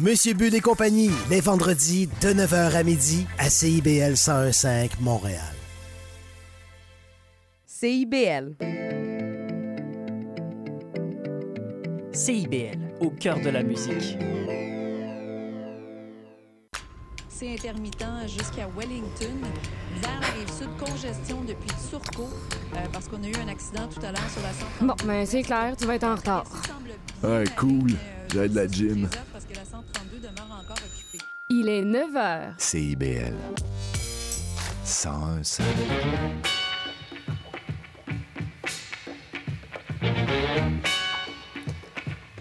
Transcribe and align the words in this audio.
Monsieur 0.00 0.32
Bud 0.32 0.54
et 0.54 0.60
compagnie, 0.60 1.10
les 1.28 1.40
vendredis 1.40 2.06
de 2.20 2.28
9h 2.28 2.76
à 2.76 2.84
midi 2.84 3.26
à 3.36 3.50
CIBL 3.50 4.12
1015 4.12 4.90
Montréal. 5.00 5.42
CIBL. 7.66 8.54
CIBL, 12.12 12.78
au 13.00 13.10
cœur 13.10 13.40
de 13.40 13.48
la 13.50 13.64
musique. 13.64 14.16
C'est 17.28 17.54
intermittent 17.54 18.28
jusqu'à 18.28 18.68
Wellington. 18.76 19.34
Vers 20.00 20.20
la 20.20 20.26
rive 20.28 20.52
sud, 20.56 20.68
congestion 20.78 21.42
depuis 21.42 21.70
Turcot, 21.90 22.28
euh, 22.74 22.76
parce 22.92 23.08
qu'on 23.08 23.22
a 23.24 23.26
eu 23.26 23.34
un 23.44 23.48
accident 23.48 23.88
tout 23.88 24.00
à 24.06 24.12
l'heure 24.12 24.30
sur 24.30 24.42
la 24.42 24.52
132. 24.52 24.86
Bon, 24.86 24.94
mais 25.08 25.26
c'est 25.26 25.42
clair, 25.42 25.74
tu 25.76 25.86
vas 25.86 25.96
être 25.96 26.04
en 26.04 26.14
retard. 26.14 26.44
Ouais, 27.24 27.44
cool. 27.56 27.90
J'ai 28.32 28.48
de 28.48 28.54
la 28.54 28.66
gym. 28.68 29.08
Il 31.50 31.70
est 31.70 31.82
9 31.82 32.12
h. 32.12 32.52
CIBL. 32.58 33.34
101 34.84 35.40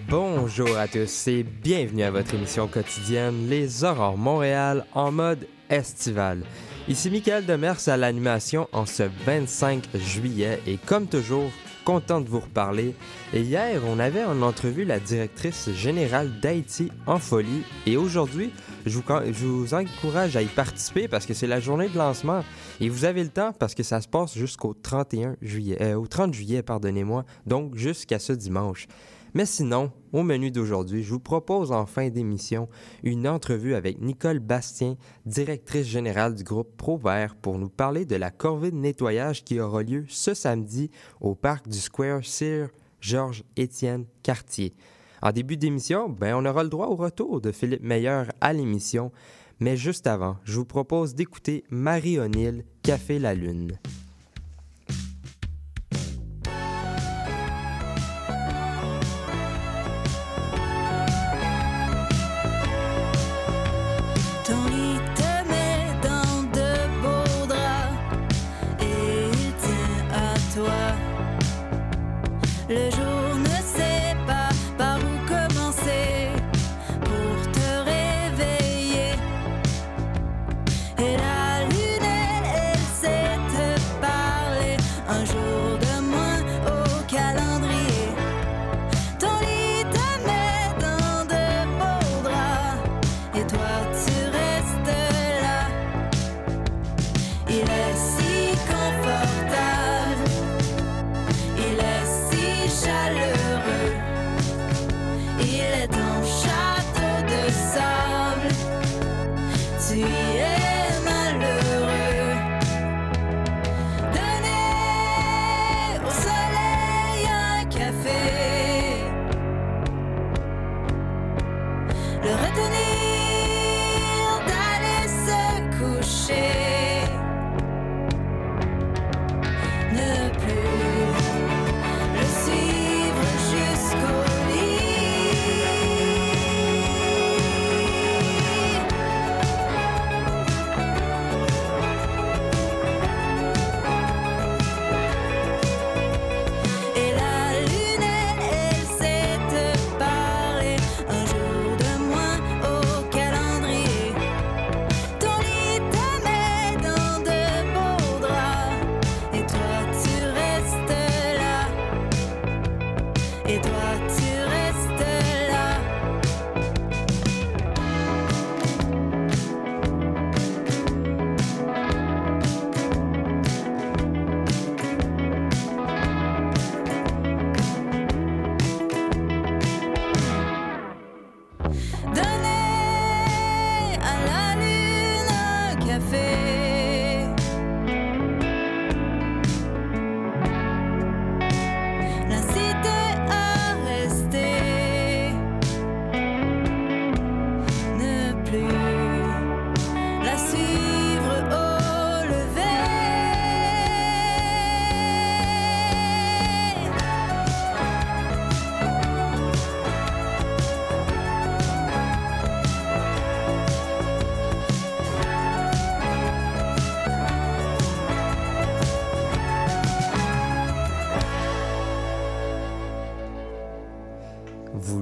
Bonjour 0.09 0.77
à 0.77 0.89
tous 0.89 1.27
et 1.29 1.43
bienvenue 1.43 2.03
à 2.03 2.11
votre 2.11 2.33
émission 2.33 2.67
quotidienne 2.67 3.47
Les 3.47 3.85
Aurores 3.85 4.17
Montréal 4.17 4.85
en 4.93 5.13
mode 5.13 5.47
estival. 5.69 6.41
Ici 6.89 7.09
Michael 7.09 7.45
Demers 7.45 7.87
à 7.87 7.95
l'animation 7.95 8.67
en 8.73 8.85
ce 8.85 9.03
25 9.25 9.85
juillet 9.95 10.59
et 10.67 10.75
comme 10.75 11.07
toujours, 11.07 11.49
content 11.87 12.19
de 12.19 12.27
vous 12.27 12.41
reparler. 12.41 12.95
Et 13.33 13.39
hier, 13.39 13.81
on 13.87 13.97
avait 13.97 14.25
en 14.25 14.41
entrevue 14.41 14.83
la 14.83 14.99
directrice 14.99 15.69
générale 15.71 16.29
d'Haïti 16.41 16.91
en 17.05 17.17
folie 17.17 17.63
et 17.85 17.95
aujourd'hui, 17.95 18.51
je 18.85 18.99
vous, 18.99 19.73
encourage 19.73 20.35
à 20.35 20.41
y 20.41 20.47
participer 20.47 21.07
parce 21.07 21.25
que 21.25 21.33
c'est 21.33 21.47
la 21.47 21.61
journée 21.61 21.87
de 21.87 21.97
lancement 21.97 22.43
et 22.81 22.89
vous 22.89 23.05
avez 23.05 23.23
le 23.23 23.29
temps 23.29 23.53
parce 23.57 23.73
que 23.73 23.83
ça 23.83 24.01
se 24.01 24.07
passe 24.09 24.37
jusqu'au 24.37 24.73
31 24.73 25.37
juillet, 25.41 25.81
euh, 25.81 25.95
au 25.95 26.07
30 26.07 26.33
juillet, 26.33 26.61
pardonnez-moi, 26.61 27.23
donc 27.45 27.75
jusqu'à 27.75 28.19
ce 28.19 28.33
dimanche. 28.33 28.87
Mais 29.37 29.45
sinon, 29.45 29.91
au 30.13 30.23
menu 30.23 30.49
d'aujourd'hui, 30.49 31.03
je 31.03 31.11
vous 31.11 31.19
propose 31.19 31.71
en 31.71 31.85
fin 31.85 32.09
d'émission 32.09 32.67
une 33.03 33.27
entrevue 33.27 33.75
avec 33.75 34.01
Nicole 34.01 34.39
Bastien, 34.39 34.95
directrice 35.27 35.85
générale 35.85 36.33
du 36.33 36.43
groupe 36.43 36.75
ProVert, 36.75 37.35
pour 37.35 37.59
nous 37.59 37.69
parler 37.69 38.05
de 38.05 38.15
la 38.15 38.31
corvée 38.31 38.71
de 38.71 38.77
nettoyage 38.77 39.43
qui 39.43 39.59
aura 39.59 39.83
lieu 39.83 40.05
ce 40.09 40.33
samedi 40.33 40.89
au 41.21 41.35
parc 41.35 41.67
du 41.67 41.77
Square 41.77 42.25
Sir 42.25 42.69
Georges-Étienne 42.99 44.05
Cartier. 44.23 44.73
En 45.21 45.31
début 45.31 45.55
d'émission, 45.55 46.09
ben, 46.09 46.33
on 46.33 46.43
aura 46.43 46.63
le 46.63 46.69
droit 46.69 46.87
au 46.87 46.95
retour 46.95 47.39
de 47.39 47.51
Philippe 47.51 47.83
Meyer 47.83 48.23
à 48.41 48.53
l'émission, 48.53 49.11
mais 49.59 49.77
juste 49.77 50.07
avant, 50.07 50.37
je 50.45 50.57
vous 50.57 50.65
propose 50.65 51.13
d'écouter 51.13 51.63
Marie 51.69 52.17
O'Neill, 52.17 52.65
Café 52.81 53.19
la 53.19 53.35
Lune. 53.35 53.77
Le 72.69 72.91
jour 72.91 73.16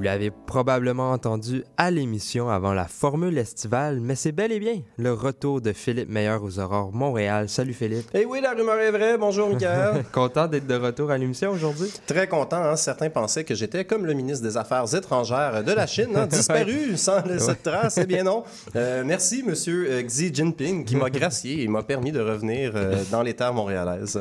l'avez 0.06 0.30
probablement 0.30 1.10
entendu 1.10 1.64
à 1.76 1.90
l'émission 1.90 2.48
avant 2.48 2.72
la 2.72 2.86
formule 2.86 3.36
estivale, 3.38 3.98
mais 4.00 4.14
c'est 4.14 4.30
bel 4.30 4.52
et 4.52 4.60
bien 4.60 4.82
le 4.98 5.12
retour 5.12 5.60
de 5.60 5.72
Philippe 5.72 6.08
Meilleur 6.08 6.44
aux 6.44 6.60
Aurores 6.60 6.92
Montréal. 6.92 7.48
Salut 7.48 7.72
Philippe. 7.72 8.08
Eh 8.14 8.24
oui, 8.24 8.40
la 8.40 8.52
rumeur 8.52 8.78
est 8.78 8.92
vraie. 8.92 9.18
Bonjour, 9.18 9.48
Michael. 9.48 10.04
Content 10.12 10.46
d'être 10.46 10.68
de 10.68 10.76
retour 10.76 11.10
à 11.10 11.18
l'émission 11.18 11.50
aujourd'hui? 11.50 11.92
Très 12.06 12.28
content. 12.28 12.62
Hein? 12.62 12.76
Certains 12.76 13.10
pensaient 13.10 13.42
que 13.42 13.56
j'étais 13.56 13.84
comme 13.84 14.06
le 14.06 14.14
ministre 14.14 14.44
des 14.44 14.56
Affaires 14.56 14.94
étrangères 14.94 15.64
de 15.64 15.72
la 15.72 15.88
Chine, 15.88 16.12
hein, 16.14 16.26
disparu 16.30 16.96
sans 16.96 17.26
laisser 17.26 17.54
de 17.54 17.58
trace. 17.62 17.98
Eh 18.00 18.06
bien 18.06 18.22
non. 18.22 18.44
Euh, 18.76 19.04
merci, 19.06 19.42
Monsieur 19.42 19.86
euh, 19.90 20.02
Xi 20.02 20.30
Jinping, 20.34 20.84
qui 20.84 20.96
m'a 20.96 21.08
gracié 21.08 21.62
et 21.62 21.68
m'a 21.68 21.82
permis 21.82 22.12
de 22.12 22.20
revenir 22.20 22.72
euh, 22.74 23.02
dans 23.10 23.22
les 23.22 23.32
terres 23.32 23.54
montréalaises. 23.54 24.20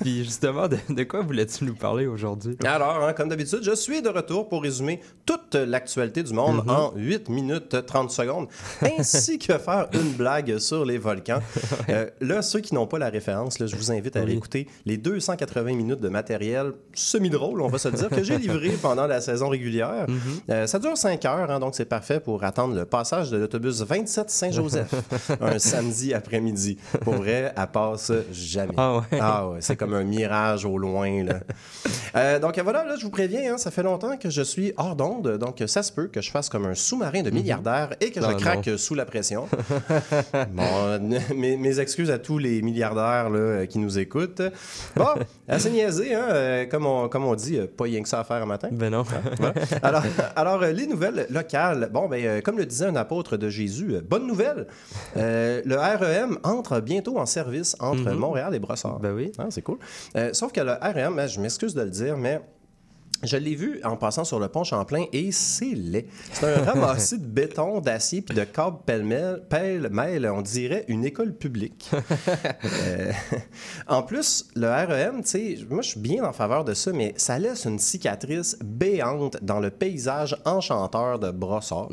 Puis 0.00 0.22
justement, 0.22 0.68
de, 0.68 0.76
de 0.88 1.02
quoi 1.02 1.22
voulais-tu 1.22 1.64
nous 1.64 1.74
parler 1.74 2.06
aujourd'hui? 2.06 2.56
Alors, 2.64 3.02
hein, 3.02 3.12
comme 3.14 3.28
d'habitude, 3.28 3.60
je 3.62 3.74
suis 3.74 4.00
de 4.00 4.08
retour 4.08 4.48
pour 4.48 4.62
résumer 4.62 4.93
résumer 4.94 5.14
toute 5.26 5.54
l'actualité 5.54 6.22
du 6.22 6.34
monde 6.34 6.68
en 6.68 6.92
8 6.94 7.30
minutes 7.30 7.86
30 7.86 8.10
secondes, 8.10 8.46
ainsi 8.82 9.38
que 9.38 9.56
faire 9.56 9.88
une 9.94 10.12
blague 10.12 10.58
sur 10.58 10.84
les 10.84 10.98
volcans. 10.98 11.38
Euh, 11.90 12.06
là, 12.20 12.40
ceux 12.40 12.60
qui 12.60 12.74
n'ont 12.74 12.86
pas 12.86 12.98
la 12.98 13.10
référence, 13.10 13.58
là, 13.58 13.66
je 13.66 13.76
vous 13.76 13.90
invite 13.92 14.16
à 14.16 14.20
Oui. 14.20 14.26
réécouter 14.26 14.68
les 14.86 14.96
280 14.96 15.74
minutes 15.74 16.00
de 16.00 16.08
matériel 16.08 16.72
semi-drôle, 16.94 17.60
on 17.60 17.68
va 17.68 17.78
se 17.78 17.88
dire, 17.88 18.08
que 18.08 18.22
j'ai 18.22 18.38
livré 18.38 18.70
pendant 18.82 19.06
la 19.06 19.20
saison 19.20 19.48
régulière. 19.50 20.06
Euh, 20.50 20.66
ça 20.66 20.78
dure 20.78 20.96
5 20.96 21.22
heures, 21.26 21.50
hein, 21.50 21.60
donc 21.60 21.74
c'est 21.74 21.84
parfait 21.84 22.20
pour 22.20 22.42
attendre 22.42 22.74
le 22.74 22.84
passage 22.86 23.30
de 23.30 23.36
l'autobus 23.36 23.82
27 23.82 24.30
Saint-Joseph 24.30 24.94
un 25.40 25.58
samedi 25.58 26.14
après-midi. 26.14 26.78
Pour 27.02 27.14
vrai, 27.14 27.52
elle 27.54 27.66
passe 27.72 28.12
jamais. 28.32 28.74
Ah 28.76 28.96
ouais. 28.98 29.18
Ah 29.20 29.48
ouais, 29.48 29.58
c'est 29.60 29.76
comme 29.76 29.94
un 29.94 30.04
mirage 30.04 30.64
au 30.64 30.78
loin. 30.78 31.24
Là. 31.24 31.40
Euh, 32.16 32.38
donc 32.38 32.58
voilà, 32.60 32.84
là, 32.84 32.96
je 32.98 33.04
vous 33.04 33.10
préviens, 33.10 33.54
hein, 33.54 33.58
ça 33.58 33.70
fait 33.70 33.82
longtemps 33.82 34.16
que 34.16 34.30
je 34.30 34.42
suis 34.42 34.72
hors 34.84 34.96
d'onde, 34.96 35.38
donc 35.38 35.62
ça 35.66 35.82
se 35.82 35.92
peut 35.92 36.06
que 36.08 36.20
je 36.20 36.30
fasse 36.30 36.48
comme 36.48 36.66
un 36.66 36.74
sous-marin 36.74 37.22
de 37.22 37.30
milliardaire 37.30 37.90
et 38.00 38.10
que 38.10 38.20
je 38.20 38.26
Ah, 38.26 38.34
craque 38.34 38.70
sous 38.76 38.94
la 38.94 39.04
pression. 39.04 39.48
bon, 40.52 40.62
euh, 40.62 40.98
mes, 41.34 41.56
mes 41.56 41.80
excuses 41.80 42.10
à 42.10 42.18
tous 42.18 42.38
les 42.38 42.62
milliardaires 42.62 43.30
là, 43.30 43.38
euh, 43.38 43.66
qui 43.66 43.78
nous 43.78 43.98
écoutent. 43.98 44.42
Bon, 44.96 45.06
assez 45.48 45.70
niaisé, 45.70 46.14
hein, 46.14 46.24
euh, 46.30 46.66
comme, 46.66 46.86
on, 46.86 47.08
comme 47.08 47.24
on 47.24 47.34
dit, 47.34 47.58
pas 47.76 47.84
rien 47.84 48.02
que 48.02 48.08
ça 48.08 48.20
à 48.20 48.24
faire 48.24 48.42
un 48.42 48.46
matin. 48.46 48.68
Ben 48.72 48.90
non. 48.90 49.04
Voilà. 49.38 49.54
Alors, 49.82 50.02
alors 50.36 50.60
les 50.60 50.86
nouvelles 50.86 51.26
locales. 51.30 51.88
Bon, 51.92 52.08
ben, 52.08 52.42
comme 52.42 52.58
le 52.58 52.66
disait 52.66 52.86
un 52.86 52.96
apôtre 52.96 53.36
de 53.36 53.48
Jésus, 53.48 53.96
bonne 54.08 54.26
nouvelle. 54.26 54.66
Euh, 55.16 55.62
le 55.64 55.76
REM 55.76 56.38
entre 56.42 56.80
bientôt 56.80 57.18
en 57.18 57.26
service 57.26 57.76
entre 57.80 58.10
Mhm. 58.10 58.18
Montréal 58.18 58.54
et 58.54 58.58
Brossard. 58.58 58.98
Ben 59.00 59.12
oui. 59.14 59.32
Ah, 59.38 59.46
c'est 59.50 59.62
cool. 59.62 59.78
Euh, 60.16 60.30
sauf 60.32 60.52
que 60.52 60.60
le 60.60 60.72
REM, 60.72 61.16
ben, 61.16 61.26
je 61.26 61.40
m'excuse 61.40 61.74
de 61.74 61.82
le 61.82 61.90
dire, 61.90 62.16
mais 62.16 62.40
je 63.24 63.36
l'ai 63.36 63.54
vu 63.54 63.80
en 63.84 63.96
passant 63.96 64.24
sur 64.24 64.38
le 64.38 64.48
pont 64.48 64.64
Champlain 64.64 65.04
et 65.12 65.32
c'est 65.32 65.74
laid. 65.74 66.06
C'est 66.32 66.46
un 66.46 66.62
ramassis 66.62 67.18
de 67.18 67.26
béton, 67.26 67.80
d'acier 67.80 68.22
puis 68.22 68.36
de 68.36 68.44
câbles 68.44 68.78
pêle-mêle, 69.48 70.30
on 70.32 70.42
dirait 70.42 70.84
une 70.88 71.04
école 71.04 71.34
publique. 71.34 71.90
Euh, 72.64 73.12
en 73.88 74.02
plus, 74.02 74.46
le 74.54 74.68
REM, 74.68 75.22
tu 75.22 75.28
sais, 75.28 75.58
moi 75.68 75.82
je 75.82 75.90
suis 75.90 76.00
bien 76.00 76.24
en 76.24 76.32
faveur 76.32 76.64
de 76.64 76.74
ça, 76.74 76.92
mais 76.92 77.14
ça 77.16 77.38
laisse 77.38 77.64
une 77.64 77.78
cicatrice 77.78 78.56
béante 78.64 79.38
dans 79.42 79.60
le 79.60 79.70
paysage 79.70 80.36
enchanteur 80.44 81.18
de 81.18 81.30
Brossard. 81.30 81.88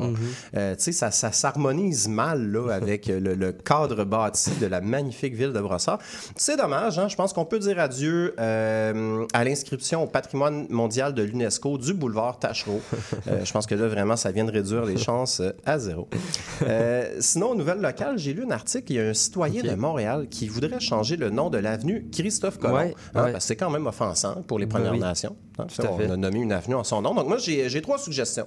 Euh, 0.56 0.74
tu 0.74 0.82
sais, 0.82 0.92
ça, 0.92 1.10
ça 1.10 1.32
s'harmonise 1.32 2.08
mal 2.08 2.50
là, 2.50 2.70
avec 2.72 3.06
le, 3.06 3.34
le 3.34 3.52
cadre 3.52 4.04
bâti 4.04 4.50
de 4.60 4.66
la 4.66 4.80
magnifique 4.80 5.34
ville 5.34 5.52
de 5.52 5.60
Brossard. 5.60 5.98
C'est 6.36 6.56
dommage, 6.56 6.98
hein? 6.98 7.08
je 7.08 7.16
pense 7.16 7.32
qu'on 7.32 7.44
peut 7.44 7.58
dire 7.58 7.78
adieu 7.78 8.34
euh, 8.38 9.26
à 9.32 9.44
l'inscription 9.44 10.02
au 10.02 10.06
patrimoine 10.06 10.66
mondial 10.70 11.14
de 11.14 11.21
l'UNESCO 11.24 11.78
du 11.78 11.94
boulevard 11.94 12.38
Tachereau. 12.38 12.80
Euh, 13.28 13.44
je 13.44 13.52
pense 13.52 13.66
que 13.66 13.74
là, 13.74 13.86
vraiment, 13.86 14.16
ça 14.16 14.32
vient 14.32 14.44
de 14.44 14.50
réduire 14.50 14.84
les 14.84 14.96
chances 14.96 15.40
euh, 15.40 15.50
à 15.64 15.78
zéro. 15.78 16.08
Euh, 16.62 17.16
sinon, 17.20 17.54
nouvelle 17.54 17.80
locale, 17.80 18.18
j'ai 18.18 18.32
lu 18.32 18.44
un 18.44 18.50
article, 18.50 18.92
il 18.92 18.96
y 18.96 19.00
a 19.00 19.04
un 19.08 19.14
citoyen 19.14 19.62
de 19.62 19.74
Montréal 19.74 20.26
qui 20.28 20.48
voudrait 20.48 20.80
changer 20.80 21.16
le 21.16 21.30
nom 21.30 21.48
de 21.50 21.58
l'avenue 21.58 22.06
Christophe 22.10 22.58
Colomb. 22.58 22.74
Ouais, 22.76 22.94
Hein, 23.14 23.24
ouais. 23.24 23.32
parce 23.32 23.44
que 23.44 23.48
c'est 23.48 23.56
quand 23.56 23.70
même 23.70 23.86
offensant 23.86 24.42
pour 24.46 24.58
les 24.58 24.66
Ben 24.66 24.72
Premières 24.76 24.92
oui. 24.92 24.98
Nations. 24.98 25.36
Hein. 25.58 25.66
Tout 25.74 25.82
on 25.86 25.98
fait. 25.98 26.10
a 26.10 26.16
nommé 26.16 26.40
une 26.40 26.52
avenue 26.52 26.74
en 26.74 26.84
son 26.84 27.02
nom. 27.02 27.14
Donc 27.14 27.28
moi, 27.28 27.36
j'ai 27.38 27.82
trois 27.82 27.98
suggestions. 27.98 28.46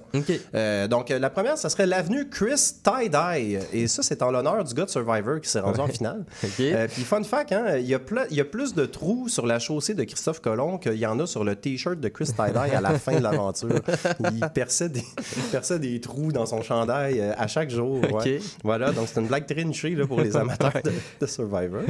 Euh, 0.54 0.88
donc, 0.88 1.08
la 1.10 1.30
première, 1.30 1.56
ça 1.58 1.68
serait 1.68 1.86
l'avenue 1.86 2.28
Chris 2.28 2.74
Tie-Dye. 2.82 3.58
Et 3.72 3.86
ça, 3.86 4.02
c'est 4.02 4.22
en 4.22 4.30
l'honneur 4.30 4.62
du 4.64 4.74
gars 4.74 4.84
de 4.84 4.90
Survivor 4.90 5.40
qui 5.40 5.48
s'est 5.50 5.60
rendu 5.60 5.80
en 5.80 5.86
finale. 5.88 6.24
Euh, 6.60 6.88
Puis, 6.88 7.02
fun 7.02 7.22
fact, 7.22 7.52
hein, 7.52 7.76
il 7.78 7.86
y, 7.86 7.94
a 7.94 7.98
ple- 7.98 8.26
il 8.30 8.36
y 8.36 8.40
a 8.40 8.44
plus 8.44 8.74
de 8.74 8.86
trous 8.86 9.28
sur 9.28 9.46
la 9.46 9.58
chaussée 9.58 9.94
de 9.94 10.04
Christophe 10.04 10.40
Colomb 10.40 10.78
qu'il 10.78 10.94
y 10.94 11.06
en 11.06 11.18
a 11.20 11.26
sur 11.26 11.44
le 11.44 11.54
T-shirt 11.56 11.98
de 12.00 12.08
Chris 12.08 12.26
Tie-Dye 12.26 12.74
à 12.74 12.80
la 12.80 12.98
fin 12.98 13.16
de 13.18 13.22
l'aventure. 13.22 13.68
Il 14.32 14.40
perçait 14.54 14.88
des, 14.88 15.04
il 15.36 15.42
perçait 15.50 15.78
des 15.78 16.00
trous 16.00 16.32
dans 16.32 16.46
son 16.46 16.62
chandail 16.62 17.20
euh, 17.20 17.32
à 17.36 17.46
chaque 17.46 17.70
jour. 17.70 18.00
ouais. 18.12 18.40
Voilà, 18.64 18.92
donc 18.92 19.08
c'est 19.12 19.20
une 19.20 19.26
blague 19.26 19.46
très 19.46 19.64
nichée 19.64 19.90
là, 19.94 20.06
pour 20.06 20.20
les 20.20 20.36
amateurs 20.36 20.72
de, 20.84 20.92
de 21.20 21.26
Survivor. 21.26 21.82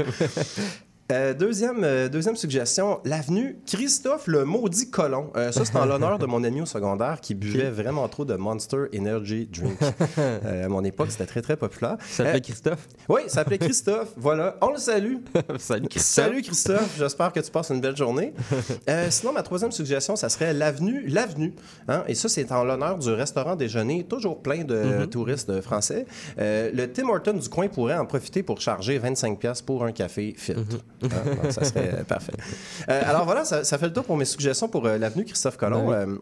Euh, 1.12 1.34
deuxième, 1.34 1.84
euh, 1.84 2.08
deuxième 2.08 2.34
suggestion, 2.34 2.98
l'avenue 3.04 3.58
Christophe 3.64 4.26
le 4.26 4.44
maudit 4.44 4.90
Colon. 4.90 5.30
Euh, 5.36 5.52
ça, 5.52 5.64
c'est 5.64 5.76
en 5.76 5.84
l'honneur 5.86 6.18
de 6.18 6.26
mon 6.26 6.42
ami 6.42 6.62
au 6.62 6.66
secondaire 6.66 7.20
qui 7.20 7.34
buvait 7.34 7.70
vraiment 7.70 8.08
trop 8.08 8.24
de 8.24 8.34
Monster 8.34 8.86
Energy 8.96 9.46
Drink. 9.46 9.78
À 10.16 10.68
mon 10.68 10.82
époque, 10.82 11.10
c'était 11.10 11.26
très, 11.26 11.42
très 11.42 11.56
populaire. 11.56 11.96
Ça 12.00 12.24
s'appelait 12.24 12.40
Christophe? 12.40 12.88
oui, 13.08 13.20
il 13.24 13.30
s'appelait 13.30 13.58
Christophe. 13.58 14.08
voilà, 14.16 14.56
on 14.60 14.70
le 14.70 14.78
salue. 14.78 15.16
Salut 15.58 15.88
Christophe. 15.88 16.24
Salut 16.24 16.42
Christophe, 16.42 16.96
j'espère 16.98 17.32
que 17.32 17.40
tu 17.40 17.50
passes 17.50 17.70
une 17.70 17.80
belle 17.80 17.96
journée. 17.96 18.32
Sinon, 19.10 19.32
ma 19.32 19.42
troisième 19.42 19.72
suggestion, 19.72 20.16
ça 20.16 20.28
serait 20.28 20.52
l'avenue 20.52 21.06
L'Avenue. 21.06 21.54
Hein? 21.88 22.02
Et 22.08 22.14
ça, 22.14 22.28
c'est 22.28 22.50
en 22.50 22.64
l'honneur 22.64 22.98
du 22.98 23.10
restaurant 23.10 23.54
déjeuner, 23.54 24.04
toujours 24.04 24.42
plein 24.42 24.64
de 24.64 24.76
Mm-hmm. 24.86 25.08
touristes 25.08 25.60
français. 25.60 26.06
Le 26.38 26.86
Tim 26.86 27.08
Hortons 27.08 27.32
du 27.34 27.48
coin 27.48 27.68
pourrait 27.68 27.96
en 27.96 28.06
profiter 28.06 28.42
pour 28.42 28.60
charger 28.60 28.98
25$ 28.98 29.64
pour 29.64 29.84
un 29.84 29.92
café 29.92 30.34
filtre. 30.36 30.62
Mm-hmm. 30.62 30.95
Donc, 31.00 31.12
ça 31.50 31.64
serait 31.64 31.94
euh, 31.94 32.04
parfait. 32.04 32.32
Euh, 32.88 33.02
alors 33.04 33.24
voilà, 33.24 33.44
ça, 33.44 33.64
ça 33.64 33.78
fait 33.78 33.86
le 33.86 33.92
tour 33.92 34.04
pour 34.04 34.16
mes 34.16 34.24
suggestions 34.24 34.68
pour 34.68 34.86
euh, 34.86 34.98
l'avenue 34.98 35.24
Christophe 35.24 35.56
Colomb. 35.56 36.18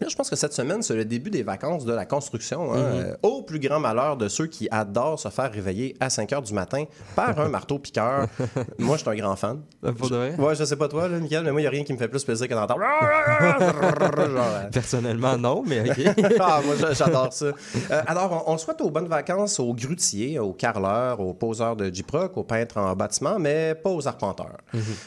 Là, 0.00 0.06
je 0.08 0.14
pense 0.16 0.30
que 0.30 0.36
cette 0.36 0.52
semaine, 0.52 0.82
c'est 0.82 0.94
le 0.94 1.04
début 1.04 1.30
des 1.30 1.42
vacances 1.42 1.84
de 1.84 1.92
la 1.92 2.06
construction. 2.06 2.72
hein. 2.72 2.76
Mm-hmm. 2.78 2.98
Euh, 3.08 3.14
au 3.22 3.42
plus 3.42 3.58
grand 3.58 3.80
malheur 3.80 4.16
de 4.16 4.28
ceux 4.28 4.46
qui 4.46 4.68
adorent 4.70 5.18
se 5.18 5.28
faire 5.28 5.50
réveiller 5.52 5.96
à 6.00 6.08
5 6.10 6.32
heures 6.32 6.42
du 6.42 6.52
matin 6.54 6.84
par 7.16 7.38
un 7.40 7.48
marteau-piqueur. 7.48 8.26
moi, 8.78 8.96
je 8.96 9.02
suis 9.02 9.10
un 9.10 9.16
grand 9.16 9.36
fan. 9.36 9.60
Ah, 9.84 9.92
Pour 9.92 10.08
de 10.10 10.16
vrai? 10.16 10.34
Ouais, 10.38 10.54
je 10.54 10.64
sais 10.64 10.76
pas 10.76 10.88
toi, 10.88 11.08
là, 11.08 11.18
Michael, 11.18 11.44
mais 11.44 11.50
moi, 11.52 11.60
il 11.60 11.64
n'y 11.64 11.68
a 11.68 11.70
rien 11.70 11.84
qui 11.84 11.92
me 11.92 11.98
fait 11.98 12.08
plus 12.08 12.24
plaisir 12.24 12.48
que 12.48 12.54
d'entendre. 12.54 12.80
Euh, 14.18 14.68
Personnellement, 14.72 15.36
non, 15.36 15.62
mais 15.66 15.90
OK. 15.90 16.00
ah, 16.40 16.60
moi, 16.64 16.74
j'a- 16.78 16.92
j'adore 16.92 17.32
ça. 17.32 17.46
Euh, 17.46 17.52
alors, 18.06 18.44
on, 18.46 18.52
on 18.54 18.58
souhaite 18.58 18.80
aux 18.80 18.90
bonnes 18.90 19.08
vacances 19.08 19.58
aux 19.60 19.74
grutiers, 19.74 20.38
aux 20.38 20.52
carreleurs, 20.52 21.20
aux 21.20 21.34
poseurs 21.34 21.76
de 21.76 21.92
J-Proc, 21.92 22.36
aux 22.36 22.44
peintres 22.44 22.78
en 22.78 22.94
bâtiment, 22.94 23.38
mais 23.38 23.74
pas 23.74 23.90
aux 23.90 24.06
arpenteurs. 24.06 24.56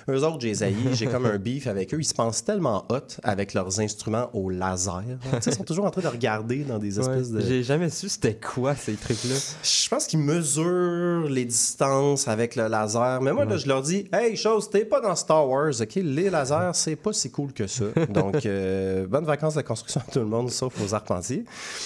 Eux 0.09 0.23
autres, 0.23 0.39
j'ai 0.41 0.53
j'ai 0.93 1.07
comme 1.07 1.25
un 1.25 1.37
beef 1.37 1.67
avec 1.67 1.93
eux. 1.93 1.99
Ils 1.99 2.05
se 2.05 2.13
pensent 2.13 2.43
tellement 2.43 2.85
hot 2.89 3.17
avec 3.23 3.53
leurs 3.53 3.79
instruments 3.79 4.29
au 4.33 4.49
laser. 4.49 4.80
Tu 4.87 5.29
sais, 5.41 5.49
ils 5.51 5.55
sont 5.55 5.63
toujours 5.63 5.85
en 5.85 5.91
train 5.91 6.01
de 6.01 6.07
regarder 6.07 6.63
dans 6.63 6.77
des 6.79 6.97
Ouais. 6.99 7.05
espèces 7.05 7.31
de... 7.31 7.41
J'ai 7.41 7.63
jamais 7.63 7.89
su 7.89 8.09
c'était 8.09 8.35
quoi 8.35 8.75
ces 8.75 8.93
trucs-là. 8.95 9.35
Je 9.63 9.89
pense 9.89 10.05
qu'ils 10.07 10.19
mesurent 10.19 11.29
les 11.29 11.45
distances 11.45 12.27
avec 12.27 12.55
le 12.55 12.67
laser. 12.67 13.21
Mais 13.21 13.33
moi, 13.33 13.45
là, 13.45 13.57
je 13.57 13.67
leur 13.67 13.81
dis 13.81 14.07
Hey, 14.13 14.35
chose, 14.35 14.69
t'es 14.69 14.85
pas 14.85 15.01
dans 15.01 15.15
Star 15.15 15.47
Wars, 15.47 15.73
OK? 15.81 15.95
Les 15.95 16.29
lasers, 16.29 16.71
c'est 16.73 16.95
pas 16.95 17.13
si 17.13 17.29
cool 17.31 17.53
que 17.53 17.67
ça. 17.67 17.85
Donc, 18.09 18.45
euh, 18.45 19.07
bonnes 19.07 19.25
vacances 19.25 19.55
de 19.55 19.61
construction 19.61 20.01
à 20.07 20.11
tout 20.11 20.19
le 20.19 20.25
monde, 20.25 20.49
sauf 20.51 20.73
aux 20.83 20.93
arpentiers. 20.93 21.45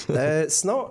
Euh, 0.09 0.45
sinon, 0.47 0.87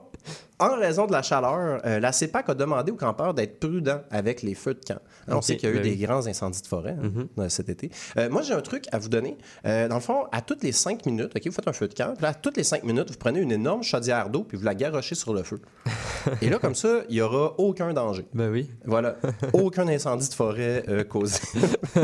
en 0.59 0.77
raison 0.77 1.06
de 1.06 1.12
la 1.12 1.23
chaleur, 1.23 1.81
euh, 1.85 1.99
la 1.99 2.13
CEPAC 2.13 2.49
a 2.49 2.55
demandé 2.55 2.93
aux 2.93 2.96
campeurs 2.96 3.34
d'être 3.34 3.58
prudents 3.58 4.01
avec 4.11 4.43
les 4.43 4.55
feux 4.55 4.75
de 4.75 4.84
camp. 4.84 5.01
Hein, 5.27 5.34
On 5.37 5.43
sait 5.43 5.56
qu'il 5.56 5.69
y 5.69 5.73
a 5.73 5.75
eu 5.75 5.79
ben 5.79 5.82
des 5.82 5.96
grands 5.96 6.27
incendies 6.27 6.63
de 6.63 6.67
forêt 6.67 6.96
hein, 7.03 7.27
euh, 7.39 7.49
cet 7.49 7.69
été. 7.69 7.91
Euh, 8.17 8.31
moi, 8.31 8.43
j'ai 8.43 8.55
un 8.55 8.61
truc 8.61 8.84
à 8.93 8.99
vous 8.99 9.08
donner. 9.08 9.37
Euh, 9.67 9.89
dans 9.89 9.96
le 9.96 10.01
fond, 10.01 10.25
à 10.32 10.43
toutes 10.43 10.63
les 10.63 10.73
cinq 10.73 11.06
minutes, 11.06 11.32
OK, 11.34 11.43
vous 11.44 11.53
faites 11.53 11.69
un 11.69 11.73
feu 11.73 11.89
de 11.89 11.94
camp, 11.94 12.13
puis 12.15 12.23
là, 12.23 12.29
à 12.29 12.34
toutes 12.34 12.56
les 12.56 12.65
cinq 12.65 12.84
minutes, 12.84 13.11
vous 13.11 13.19
prenez 13.19 13.41
une 13.41 13.53
énorme 13.53 13.82
chaudière 13.82 14.29
d'eau 14.31 14.44
puis 14.44 14.56
vous 14.56 14.65
la 14.65 14.75
garochez 14.75 15.15
sur 15.15 15.34
le 15.34 15.43
feu. 15.43 15.61
Et 16.43 16.49
là, 16.49 16.58
comme 16.58 16.75
ça, 16.75 17.01
il 17.08 17.17
n'y 17.17 17.20
aura 17.20 17.55
aucun 17.58 17.93
danger. 17.93 18.27
Ben 18.32 18.51
oui. 18.51 18.70
Voilà. 18.84 19.17
Aucun 19.53 19.87
incendie 19.89 20.29
de 20.29 20.34
forêt 20.34 20.84
causé. 21.08 21.39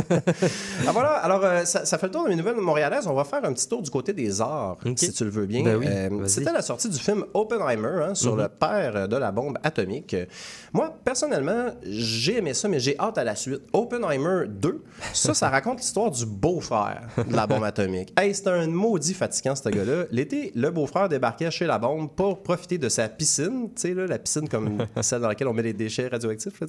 ah, 0.87 0.93
voilà. 0.93 1.13
Alors, 1.13 1.67
ça, 1.67 1.85
ça 1.85 1.99
fait 1.99 2.07
le 2.07 2.13
tour 2.13 2.25
de 2.25 2.29
mes 2.29 2.37
nouvelles 2.37 2.57
montréalaises. 2.57 3.07
On 3.07 3.15
va 3.15 3.25
faire 3.25 3.45
un 3.45 3.53
petit 3.53 3.69
tour 3.69 3.81
du 3.83 3.91
côté 3.91 4.13
des 4.13 4.41
arts, 4.41 4.79
si 4.97 5.13
tu 5.13 5.25
le 5.25 5.31
veux 5.31 5.47
bien. 5.47 5.63
Ben 5.63 6.13
oui. 6.13 6.29
C'était 6.29 6.53
la 6.53 6.63
sortie 6.63 6.89
du 6.89 6.99
film 6.99 7.25
Oppenheimer 7.35 8.05
hein, 8.09 8.15
sur 8.15 8.37
le 8.43 8.49
père 8.49 9.09
de 9.09 9.17
la 9.17 9.33
bombe 9.33 9.59
atomique. 9.63 10.17
Moi, 10.73 10.95
personnellement, 11.05 11.67
j'ai 11.83 12.39
aimé 12.39 12.55
ça, 12.55 12.69
mais 12.69 12.81
j'ai 12.81 12.99
hâte 12.99 13.19
à 13.19 13.25
la 13.25 13.35
suite. 13.37 13.63
Oppenheimer 13.73 14.47
2, 14.49 14.83
ça, 15.13 15.35
ça 15.35 15.49
raconte 15.49 15.79
l'histoire 15.81 16.11
du 16.11 16.27
beau-frère 16.27 17.09
de 17.17 17.35
la 17.35 17.47
bombe 17.47 17.65
atomique. 17.65 18.13
Hey, 18.19 18.35
c'était 18.35 18.51
un 18.51 18.67
maudit 18.67 19.15
fatigant, 19.15 19.55
ce 19.55 19.69
gars-là. 19.69 20.05
L'été, 20.11 20.53
le 20.55 20.71
beau-frère 20.71 21.09
débarquait 21.09 21.51
chez 21.51 21.67
la 21.67 21.79
bombe 21.79 22.11
pour 22.15 22.43
profiter 22.43 22.79
de 22.79 22.89
sa 22.89 23.09
piscine. 23.09 23.69
Tu 23.75 23.95
sais, 23.95 23.95
la 23.95 24.19
piscine 24.19 24.49
comme 24.49 24.87
celle 25.03 25.21
dans 25.21 25.29
laquelle 25.29 25.49
on 25.49 25.53
met 25.53 25.63
les 25.63 25.73
déchets 25.73 26.09
radioactifs. 26.09 26.61
Là, 26.61 26.67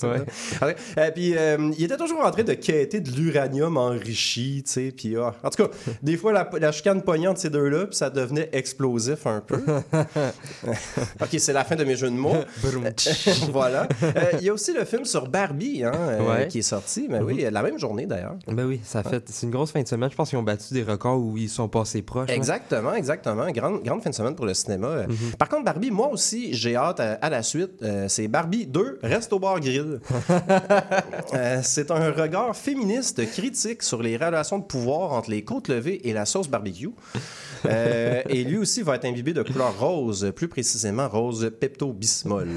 Ouais. 0.62 0.76
Euh, 0.98 1.12
puis 1.12 1.36
euh, 1.38 1.72
il 1.78 1.84
était 1.84 1.98
toujours 1.98 2.24
en 2.26 2.32
train 2.32 2.44
de 2.44 2.54
quêter 2.54 3.00
de 3.00 3.10
l'uranium 3.12 3.78
enrichi, 3.78 4.64
tu 4.66 4.72
sais. 4.72 4.92
Puis 4.92 5.16
ah, 5.16 5.34
en 5.44 5.50
tout 5.50 5.64
cas, 5.64 5.70
des 6.02 6.18
fois 6.18 6.34
la, 6.34 6.50
la 6.60 6.72
chicane 6.72 7.02
pognante 7.02 7.36
de 7.36 7.42
ces 7.42 7.50
deux-là, 7.50 7.86
puis 7.88 7.96
ça 7.96 8.10
devenait 8.10 8.50
explosif 8.52 9.26
un 9.26 9.42
peu. 9.42 9.62
ok, 11.22 11.30
c'est 11.38 11.54
la 11.54 11.61
fin 11.64 11.76
de 11.76 11.84
mes 11.84 11.96
jeux 11.96 12.10
de 12.10 12.16
mots. 12.16 12.36
voilà. 13.52 13.88
Euh, 14.04 14.10
Il 14.40 14.46
y 14.46 14.50
a 14.50 14.54
aussi 14.54 14.74
le 14.74 14.86
film 14.86 15.06
sur 15.06 15.28
Barbie, 15.28 15.84
hein, 15.84 15.92
euh, 15.96 16.22
Ouais. 16.30 16.48
qui 16.48 16.60
est 16.60 16.64
sorti. 16.64 17.08
Mais 17.10 17.20
oui, 17.20 17.46
la 17.50 17.62
même 17.64 17.78
journée 17.80 18.06
d'ailleurs. 18.06 18.36
Ben 18.48 18.66
oui, 18.66 18.80
ça 18.84 19.04
fait. 19.04 19.24
C'est 19.30 19.46
une 19.46 19.52
grosse 19.52 19.72
fin 19.72 19.82
de 19.82 19.88
semaine. 19.88 20.10
Je 20.12 20.16
pense 20.16 20.30
qu'ils 20.30 20.40
ont 20.40 20.44
battu 20.44 20.74
des 20.74 20.84
records 20.84 21.20
où 21.20 21.38
ils 21.38 21.50
sont 21.50 21.68
passés 21.68 22.02
proches. 22.02 22.30
là. 22.30 22.36
Exactement, 22.36 22.94
exactement. 22.94 23.50
Grande, 23.52 23.84
grande 23.84 24.02
fin 24.04 24.10
de 24.10 24.16
semaine 24.16 24.36
pour 24.36 24.46
le 24.46 24.54
cinéma. 24.54 24.88
Euh, 24.88 25.08
Par 25.38 25.50
contre, 25.50 25.66
Barbie, 25.66 25.92
moi 25.92 26.10
aussi, 26.10 26.54
j'ai 26.54 26.76
hâte 26.76 27.00
à, 27.00 27.14
à 27.14 27.30
la 27.30 27.44
suite. 27.44 27.72
Euh, 27.82 28.08
c'est 28.08 28.28
Barbie 28.28 28.66
2, 28.68 29.00
Reste 29.04 29.34
au 29.34 29.40
bar 29.40 29.60
grill. 29.60 30.00
Euh, 31.34 31.60
c'est 31.64 31.92
un 31.92 32.12
regard 32.12 32.56
féministe 32.56 33.26
critique 33.32 33.84
sur 33.84 34.02
les 34.02 34.18
relations 34.18 34.60
de 34.60 34.64
pouvoir 34.64 35.14
entre 35.14 35.30
les 35.30 35.44
côtes 35.44 35.68
levées 35.68 36.08
et 36.08 36.14
la 36.14 36.26
sauce 36.26 36.48
barbecue. 36.48 36.90
Euh, 37.66 38.22
et 38.30 38.44
lui 38.44 38.58
aussi 38.58 38.82
va 38.82 38.96
être 38.96 39.06
imbibé 39.06 39.34
de 39.34 39.44
couleur 39.44 39.78
rose, 39.80 40.32
plus 40.36 40.48
précisément 40.48 41.08
rose 41.08 41.52
Pepto-Bismol. 41.60 42.48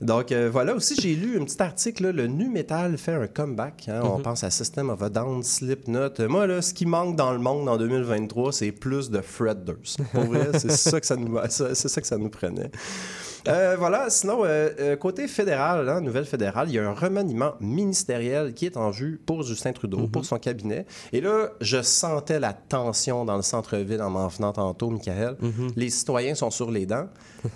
Donc 0.00 0.32
euh, 0.32 0.48
voilà, 0.50 0.74
aussi 0.74 0.94
j'ai 1.00 1.14
lu 1.14 1.40
un 1.40 1.44
petit 1.44 1.62
article, 1.62 2.04
là, 2.04 2.12
le 2.12 2.26
nu 2.26 2.48
metal 2.48 2.98
fait 2.98 3.12
un 3.12 3.26
comeback. 3.26 3.88
hein. 3.88 4.00
On 4.04 4.18
pense 4.20 4.44
à 4.44 4.50
System 4.50 4.90
of 4.90 5.02
a 5.02 5.08
Down, 5.08 5.42
Slipknot. 5.42 6.28
Moi, 6.28 6.46
là, 6.46 6.62
ce 6.62 6.74
qui 6.74 6.86
manque 6.86 7.16
dans 7.16 7.32
le 7.32 7.38
monde 7.38 7.68
en 7.68 7.76
2023, 7.76 8.52
c'est 8.52 8.72
plus 8.72 9.10
de 9.10 9.20
Fred 9.20 9.64
Durst. 9.64 10.00
Pour 10.12 10.24
vrai, 10.24 10.48
c'est 10.58 10.70
ça 10.72 11.00
que 11.00 11.06
ça 11.06 11.16
nous, 11.16 11.38
c'est 11.48 11.74
ça 11.88 12.00
que 12.00 12.06
ça 12.06 12.18
nous 12.18 12.30
prenait. 12.30 12.70
Euh, 13.46 13.76
voilà, 13.78 14.10
sinon, 14.10 14.44
euh, 14.44 14.70
euh, 14.80 14.96
côté 14.96 15.28
fédéral, 15.28 15.88
hein, 15.88 16.00
nouvelle 16.00 16.24
fédérale, 16.24 16.68
il 16.68 16.74
y 16.74 16.78
a 16.78 16.88
un 16.88 16.94
remaniement 16.94 17.54
ministériel 17.60 18.54
qui 18.54 18.66
est 18.66 18.76
en 18.76 18.90
vue 18.90 19.20
pour 19.24 19.42
Justin 19.42 19.72
Trudeau, 19.72 20.08
pour 20.08 20.24
son 20.24 20.38
cabinet. 20.38 20.86
Et 21.12 21.20
là, 21.20 21.50
je 21.60 21.82
sentais 21.82 22.40
la 22.40 22.52
tension 22.52 23.24
dans 23.24 23.36
le 23.36 23.42
centre-ville 23.42 24.02
en 24.02 24.10
m'en 24.10 24.28
venant 24.28 24.52
tantôt, 24.52 24.90
Michael. 24.90 25.36
Les 25.76 25.90
citoyens 25.90 26.34
sont 26.34 26.50
sur 26.50 26.70
les 26.70 26.86
dents. 26.86 27.08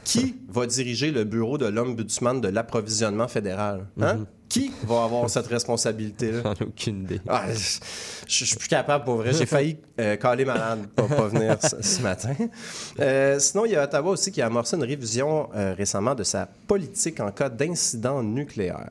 Qui 0.05 0.37
va 0.49 0.67
diriger 0.67 1.11
le 1.11 1.25
bureau 1.25 1.59
de 1.59 1.67
l'ombudsman 1.67 2.41
de 2.41 2.49
l'approvisionnement 2.49 3.29
fédéral? 3.29 3.87
Hein? 4.01 4.27
Qui 4.53 4.71
va 4.85 5.05
avoir 5.05 5.31
cette 5.31 5.47
responsabilité-là? 5.47 6.41
J'en 6.45 6.53
ai 6.53 6.63
aucune 6.69 7.05
idée. 7.05 7.21
Ah, 7.27 7.45
je, 7.51 7.79
je 8.29 8.45
suis 8.45 8.57
plus 8.57 8.69
capable 8.69 9.03
pour 9.05 9.17
vrai. 9.17 9.33
J'ai 9.33 9.47
failli 9.47 9.79
euh, 9.99 10.17
caler 10.17 10.45
malade 10.45 10.89
pour 10.95 11.09
pas 11.09 11.27
venir 11.29 11.57
ce, 11.63 11.81
ce 11.81 12.03
matin. 12.03 12.35
Euh, 13.01 13.39
sinon, 13.39 13.65
il 13.65 13.73
y 13.73 13.77
a 13.77 13.85
Ottawa 13.85 14.11
aussi 14.11 14.31
qui 14.31 14.43
a 14.43 14.47
amorcé 14.47 14.77
une 14.77 14.85
révision 14.85 15.49
euh, 15.55 15.73
récemment 15.75 16.15
de 16.15 16.23
sa 16.23 16.47
politique 16.67 17.19
en 17.21 17.31
cas 17.31 17.49
d'incident 17.49 18.23
nucléaire. 18.23 18.91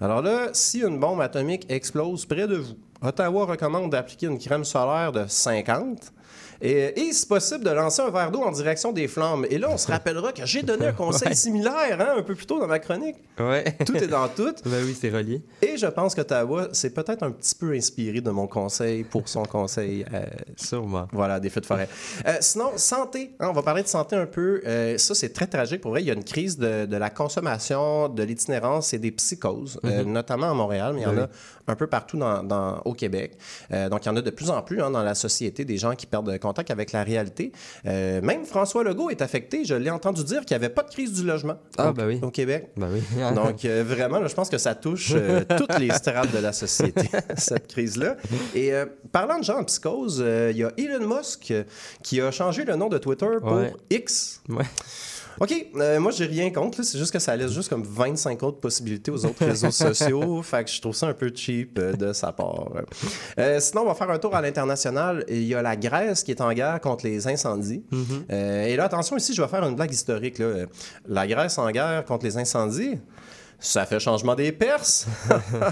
Alors 0.00 0.22
là, 0.22 0.48
si 0.54 0.80
une 0.80 0.98
bombe 0.98 1.20
atomique 1.20 1.66
explose 1.68 2.24
près 2.24 2.48
de 2.48 2.56
vous, 2.56 2.74
Ottawa 3.02 3.44
recommande 3.44 3.90
d'appliquer 3.90 4.26
une 4.26 4.38
crème 4.38 4.64
solaire 4.64 5.12
de 5.12 5.26
50. 5.28 6.12
Et, 6.60 7.00
et, 7.00 7.12
si 7.12 7.26
possible, 7.26 7.64
de 7.64 7.70
lancer 7.70 8.02
un 8.02 8.10
verre 8.10 8.30
d'eau 8.30 8.42
en 8.42 8.50
direction 8.50 8.92
des 8.92 9.06
flammes. 9.08 9.46
Et 9.50 9.58
là, 9.58 9.68
on 9.70 9.78
se 9.78 9.86
rappellera 9.86 10.32
que 10.32 10.44
j'ai 10.44 10.62
donné 10.62 10.86
un 10.86 10.92
conseil 11.04 11.28
Ouais. 11.28 11.34
similaire 11.34 11.98
hein, 12.00 12.14
un 12.18 12.22
peu 12.22 12.34
plus 12.34 12.46
tôt 12.46 12.58
dans 12.58 12.66
ma 12.66 12.78
chronique. 12.78 13.16
Ouais. 13.38 13.64
Tout 13.86 13.96
est 13.96 14.06
dans 14.08 14.26
tout. 14.28 14.54
ben 14.64 14.82
oui, 14.84 14.96
c'est 15.00 15.10
relié. 15.10 15.42
Et 15.62 15.76
je 15.76 15.86
pense 15.86 16.14
qu'Ottawa 16.14 16.68
s'est 16.72 16.90
peut-être 16.90 17.22
un 17.22 17.30
petit 17.30 17.54
peu 17.54 17.72
inspiré 17.74 18.20
de 18.20 18.30
mon 18.30 18.46
conseil 18.46 19.04
pour 19.04 19.28
son 19.28 19.42
conseil. 19.44 20.04
euh, 20.12 20.24
Sûrement. 20.56 21.06
voilà, 21.12 21.38
des 21.40 21.50
feux 21.50 21.60
de 21.60 21.66
forêt. 21.66 21.88
Euh, 22.26 22.36
sinon, 22.40 22.70
santé. 22.76 23.32
hein, 23.40 23.48
on 23.50 23.52
va 23.52 23.62
parler 23.62 23.82
de 23.82 23.88
santé 23.88 24.16
un 24.16 24.26
peu. 24.26 24.60
Euh, 24.66 24.98
ça, 24.98 25.14
c'est 25.14 25.32
très 25.32 25.46
tragique. 25.46 25.80
Pour 25.80 25.92
vrai, 25.92 26.02
il 26.02 26.06
y 26.06 26.10
a 26.10 26.14
une 26.14 26.24
crise 26.24 26.58
de, 26.58 26.86
de 26.86 26.96
la 26.96 27.10
consommation, 27.10 28.08
de 28.08 28.22
l'itinérance 28.22 28.92
et 28.94 28.98
des 28.98 29.10
psychoses, 29.12 29.78
euh, 29.84 30.04
notamment 30.04 30.50
à 30.50 30.54
Montréal, 30.54 30.92
mais 30.94 31.00
il 31.00 31.04
y 31.04 31.06
en 31.06 31.14
Oui. 31.14 31.20
a 31.20 31.28
un 31.70 31.76
peu 31.76 31.86
partout 31.86 32.16
dans, 32.16 32.42
dans- 32.42 32.80
au 32.84 32.94
Québec. 32.94 33.36
Donc, 33.70 34.04
il 34.04 34.08
y 34.08 34.10
en 34.10 34.16
a 34.16 34.22
de 34.22 34.30
plus 34.30 34.48
en 34.50 34.62
plus 34.62 34.80
hein, 34.80 34.90
dans 34.90 35.02
la 35.02 35.14
société, 35.14 35.64
des 35.66 35.76
gens 35.76 35.94
qui 35.94 36.06
perdent 36.06 36.38
contact 36.48 36.70
avec 36.70 36.92
la 36.92 37.02
réalité. 37.04 37.52
Euh, 37.86 38.20
même 38.22 38.44
François 38.44 38.82
Legault 38.84 39.10
est 39.10 39.22
affecté. 39.22 39.64
Je 39.64 39.74
l'ai 39.74 39.90
entendu 39.90 40.24
dire 40.24 40.40
qu'il 40.44 40.56
n'y 40.56 40.64
avait 40.64 40.72
pas 40.74 40.82
de 40.82 40.90
crise 40.90 41.12
du 41.12 41.24
logement 41.26 41.56
Ah, 41.76 41.90
au, 41.90 41.92
ben 41.92 42.06
oui. 42.06 42.18
au 42.22 42.30
Québec. 42.30 42.70
Ben 42.76 42.88
oui. 42.92 43.02
Donc, 43.34 43.64
euh, 43.64 43.84
vraiment, 43.86 44.18
là, 44.20 44.28
je 44.28 44.34
pense 44.34 44.48
que 44.48 44.58
ça 44.58 44.74
touche 44.74 45.12
euh, 45.14 45.42
toutes 45.58 45.78
les 45.78 45.90
strates 45.90 46.32
de 46.32 46.38
la 46.38 46.52
société, 46.52 47.08
cette 47.36 47.66
crise-là. 47.68 48.16
Et 48.54 48.72
parlant 49.12 49.38
de 49.38 49.44
gens 49.44 49.58
en 49.58 49.64
psychose, 49.64 50.24
il 50.50 50.56
y 50.56 50.64
a 50.64 50.70
Elon 50.76 51.16
Musk 51.16 51.52
qui 52.02 52.20
a 52.20 52.30
changé 52.30 52.64
le 52.64 52.76
nom 52.76 52.88
de 52.88 52.98
Twitter 52.98 53.26
pour 53.40 53.52
Ouais. 53.58 53.72
X. 53.90 54.40
Ouais. 54.48 54.64
OK, 55.40 55.66
euh, 55.76 56.00
moi, 56.00 56.10
j'ai 56.12 56.26
rien 56.26 56.50
contre. 56.50 56.82
C'est 56.82 56.98
juste 56.98 57.12
que 57.12 57.18
ça 57.18 57.36
laisse 57.36 57.52
juste 57.52 57.68
comme 57.68 57.82
25 57.84 58.42
autres 58.42 58.58
possibilités 58.60 59.10
aux 59.10 59.24
autres 59.24 59.44
réseaux 59.44 59.70
sociaux. 59.72 60.42
Fait 60.42 60.64
que 60.64 60.70
je 60.70 60.80
trouve 60.80 60.94
ça 60.94 61.06
un 61.06 61.14
peu 61.14 61.30
cheap 61.34 61.78
euh, 61.78 61.92
de 61.92 62.12
sa 62.12 62.32
part. 62.32 62.68
Euh, 63.38 63.60
sinon, 63.60 63.82
on 63.82 63.86
va 63.86 63.94
faire 63.94 64.10
un 64.10 64.18
tour 64.18 64.34
à 64.34 64.42
l'international. 64.42 65.24
Il 65.28 65.44
y 65.44 65.54
a 65.54 65.62
la 65.62 65.76
Grèce 65.76 66.22
qui 66.24 66.30
est 66.32 66.40
en 66.40 66.52
guerre 66.52 66.80
contre 66.80 67.06
les 67.06 67.26
incendies. 67.28 67.82
Euh, 68.30 68.64
et 68.66 68.76
là, 68.76 68.84
attention, 68.84 69.16
ici, 69.16 69.34
je 69.34 69.42
vais 69.42 69.48
faire 69.48 69.64
une 69.64 69.74
blague 69.76 69.92
historique. 69.92 70.38
là. 70.38 70.46
Euh, 70.46 70.66
La 71.08 71.26
Grèce 71.26 71.58
en 71.58 71.70
guerre 71.70 72.04
contre 72.04 72.24
les 72.24 72.36
incendies. 72.36 72.98
Ça 73.60 73.86
fait 73.86 73.98
changement 73.98 74.36
des 74.36 74.52
Perses. 74.52 75.08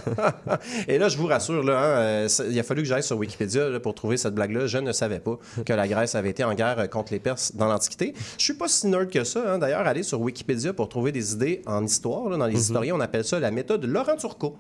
Et 0.89 0.99
là, 0.99 1.09
je 1.09 1.17
vous 1.17 1.27
rassure, 1.27 1.63
là, 1.63 1.79
hein, 1.79 1.99
euh, 1.99 2.29
il 2.51 2.59
a 2.59 2.65
fallu 2.65 2.83
que 2.83 2.89
j'aille 2.89 3.05
sur 3.05 3.17
Wikipédia 3.17 3.69
là, 3.69 3.79
pour 3.79 3.95
trouver 3.95 4.17
cette 4.17 4.35
blague-là. 4.35 4.67
Je 4.67 4.79
ne 4.79 4.91
savais 4.91 5.21
pas 5.21 5.39
que 5.65 5.73
la 5.73 5.87
Grèce 5.87 6.17
avait 6.17 6.31
été 6.31 6.43
en 6.43 6.53
guerre 6.55 6.81
euh, 6.81 6.87
contre 6.89 7.13
les 7.13 7.21
Perses 7.21 7.55
dans 7.55 7.67
l'Antiquité. 7.67 8.13
Je 8.39 8.43
suis 8.43 8.55
pas 8.55 8.67
si 8.67 8.89
nerd 8.89 9.09
que 9.09 9.23
ça. 9.23 9.41
hein. 9.47 9.59
D'ailleurs, 9.59 9.87
allez 9.87 10.03
sur 10.03 10.21
Wikipédia 10.21 10.73
pour 10.73 10.89
trouver 10.89 11.13
des 11.13 11.33
idées 11.35 11.63
en 11.67 11.85
histoire. 11.85 12.29
là. 12.29 12.37
Dans 12.37 12.47
les 12.47 12.59
historiens, 12.59 12.97
on 12.97 13.01
appelle 13.01 13.25
ça 13.25 13.39
la 13.39 13.53
méthode 13.53 13.85
Laurent 13.85 14.17
Turcot. 14.17 14.59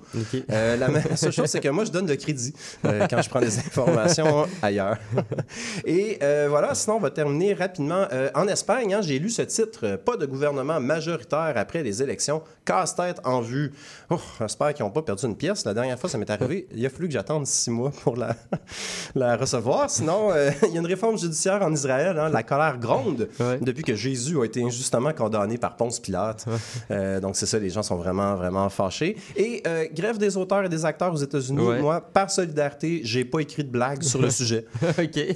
Euh, 0.52 0.76
la, 1.10 1.16
seule 1.16 1.32
chose, 1.32 1.46
c'est 1.46 1.60
que 1.60 1.68
moi, 1.68 1.84
je 1.84 1.90
donne 1.90 2.06
le 2.06 2.14
crédit 2.16 2.54
euh, 2.84 3.08
quand 3.10 3.22
je 3.22 3.28
prends 3.28 3.40
des 3.40 3.58
informations 3.58 4.46
ailleurs. 4.62 4.98
Et 5.84 6.18
euh, 6.22 6.46
voilà, 6.48 6.76
sinon, 6.76 6.96
on 6.96 7.00
va 7.00 7.10
terminer 7.10 7.54
rapidement. 7.54 8.06
En 8.36 8.46
Espagne, 8.46 8.94
hein, 8.94 9.00
j'ai 9.02 9.18
lu 9.18 9.30
ce 9.30 9.42
titre 9.42 9.96
Pas 9.96 10.16
de 10.16 10.26
gouvernement 10.26 10.78
majoritaire 10.78 11.54
après 11.56 11.82
les 11.82 12.04
élections. 12.04 12.42
Casse-tête 12.64 13.15
en 13.24 13.40
vue. 13.40 13.72
Oh, 14.10 14.18
J'espère 14.38 14.74
qu'ils 14.74 14.84
n'ont 14.84 14.90
pas 14.90 15.02
perdu 15.02 15.26
une 15.26 15.36
pièce. 15.36 15.64
La 15.64 15.74
dernière 15.74 15.98
fois, 15.98 16.08
ça 16.10 16.18
m'est 16.18 16.30
arrivé. 16.30 16.66
Il 16.74 16.84
a 16.84 16.90
fallu 16.90 17.08
que 17.08 17.14
j'attende 17.14 17.46
six 17.46 17.70
mois 17.70 17.90
pour 18.02 18.16
la, 18.16 18.34
la 19.14 19.36
recevoir. 19.36 19.88
Sinon, 19.90 20.30
euh, 20.32 20.50
il 20.64 20.74
y 20.74 20.76
a 20.76 20.80
une 20.80 20.86
réforme 20.86 21.18
judiciaire 21.18 21.62
en 21.62 21.72
Israël. 21.72 22.18
hein. 22.18 22.28
La 22.28 22.42
colère 22.42 22.78
gronde 22.78 23.28
Ouais. 23.40 23.58
depuis 23.60 23.82
que 23.82 23.94
Jésus 23.94 24.40
a 24.40 24.44
été 24.44 24.62
injustement 24.62 25.12
condamné 25.12 25.58
par 25.58 25.76
Ponce 25.76 26.00
Pilate. 26.00 26.46
Euh, 26.90 27.20
donc, 27.20 27.36
c'est 27.36 27.46
ça, 27.46 27.58
les 27.58 27.70
gens 27.70 27.82
sont 27.82 27.96
vraiment, 27.96 28.34
vraiment 28.36 28.68
fâchés. 28.68 29.16
Et 29.36 29.62
euh, 29.66 29.86
grève 29.92 30.18
des 30.18 30.36
auteurs 30.36 30.64
et 30.64 30.68
des 30.68 30.84
acteurs 30.84 31.12
aux 31.12 31.16
États-Unis. 31.18 31.60
Ouais. 31.60 31.80
Moi, 31.80 32.00
par 32.00 32.30
solidarité, 32.30 33.00
j'ai 33.04 33.24
pas 33.24 33.40
écrit 33.40 33.64
de 33.64 33.70
blague 33.70 34.02
sur 34.02 34.20
le 34.20 34.30
sujet. 34.40 34.66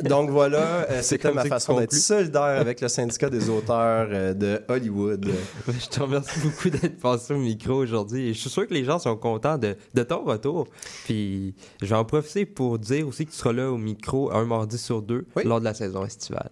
Donc 0.04 0.30
voilà, 0.30 0.86
c'était 1.02 1.32
ma 1.32 1.44
façon 1.44 1.78
d'être 1.78 1.92
solidaire 1.94 2.42
avec 2.60 2.80
le 2.80 2.88
syndicat 2.88 3.28
des 3.30 3.48
auteurs 3.48 4.08
de 4.34 4.60
Hollywood. 4.68 5.26
Je 5.68 5.86
te 5.88 6.00
remercie 6.00 6.40
beaucoup 6.40 6.70
d'être 6.70 6.98
passé 7.00 7.34
au 7.34 7.38
micro 7.38 7.69
aujourd'hui. 7.76 8.28
Et 8.28 8.34
je 8.34 8.38
suis 8.40 8.50
sûr 8.50 8.66
que 8.66 8.74
les 8.74 8.84
gens 8.84 8.98
sont 8.98 9.16
contents 9.16 9.58
de, 9.58 9.76
de 9.94 10.02
ton 10.02 10.24
retour. 10.24 10.66
Puis 11.04 11.54
je 11.80 11.86
vais 11.86 11.94
en 11.96 12.04
profiter 12.04 12.46
pour 12.46 12.78
dire 12.78 13.06
aussi 13.08 13.26
que 13.26 13.30
tu 13.30 13.36
seras 13.36 13.52
là 13.52 13.70
au 13.70 13.76
micro 13.76 14.32
un 14.32 14.44
mardi 14.44 14.78
sur 14.78 15.02
deux 15.02 15.26
Oui. 15.36 15.42
lors 15.44 15.60
de 15.60 15.64
la 15.64 15.74
saison 15.74 16.04
estivale. 16.04 16.50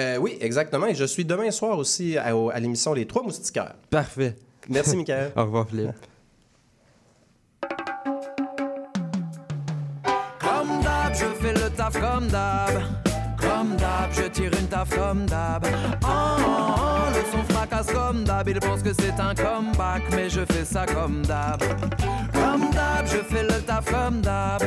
Euh, 0.00 0.16
oui, 0.18 0.36
exactement. 0.40 0.86
Et 0.86 0.94
je 0.94 1.04
suis 1.04 1.24
demain 1.24 1.50
soir 1.50 1.78
aussi 1.78 2.16
à, 2.18 2.36
au- 2.36 2.50
à 2.50 2.58
l'émission 2.60 2.92
Les 2.94 3.06
Trois 3.06 3.22
Moustiquaires. 3.22 3.74
Parfait. 3.90 4.36
Merci, 4.68 4.96
Michael. 4.96 5.32
Au 5.36 5.42
revoir, 5.42 5.68
Philippe. 5.68 5.90
Comme 10.40 10.82
d'hab, 10.82 11.14
je 11.14 11.24
fais 11.42 11.52
le 11.52 11.70
taf 11.76 12.00
comme 12.00 12.28
d'hab. 12.28 13.03
Comme 13.64 13.76
d'hab, 13.76 14.12
je 14.12 14.28
tire 14.28 14.50
une 14.60 14.66
taf 14.66 14.90
comme 14.90 15.24
d'hab. 15.24 15.66
Oh, 16.02 16.06
oh, 16.06 16.74
oh, 16.76 17.08
le 17.14 17.32
son 17.32 17.54
fracasse 17.54 17.90
comme 17.90 18.22
d'hab. 18.24 18.46
Il 18.46 18.60
pense 18.60 18.82
que 18.82 18.92
c'est 18.92 19.18
un 19.18 19.34
comeback, 19.34 20.02
mais 20.14 20.28
je 20.28 20.44
fais 20.44 20.66
ça 20.66 20.84
comme 20.84 21.22
d'hab. 21.22 21.62
Comme 22.34 22.70
d'hab, 22.70 23.06
je 23.06 23.34
fais 23.34 23.42
le 23.42 23.62
taf 23.62 23.90
comme 23.90 24.20
d'hab. 24.20 24.62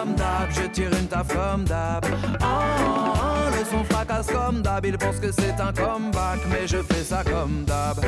Comme 0.00 0.14
d'hab, 0.14 0.48
je 0.50 0.62
tire 0.68 0.90
une 0.98 1.08
taf 1.08 1.28
comme 1.28 1.64
d'hab. 1.64 2.06
Oh, 2.40 3.50
le 3.52 3.64
son 3.66 3.84
fracasse 3.84 4.28
comme 4.28 4.62
d'hab. 4.62 4.86
Il 4.86 4.96
pense 4.96 5.16
que 5.16 5.30
c'est 5.30 5.60
un 5.60 5.74
comeback, 5.74 6.38
mais 6.48 6.66
je 6.66 6.78
fais 6.78 7.04
ça 7.04 7.22
comme 7.22 7.64
d'hab. 7.66 8.00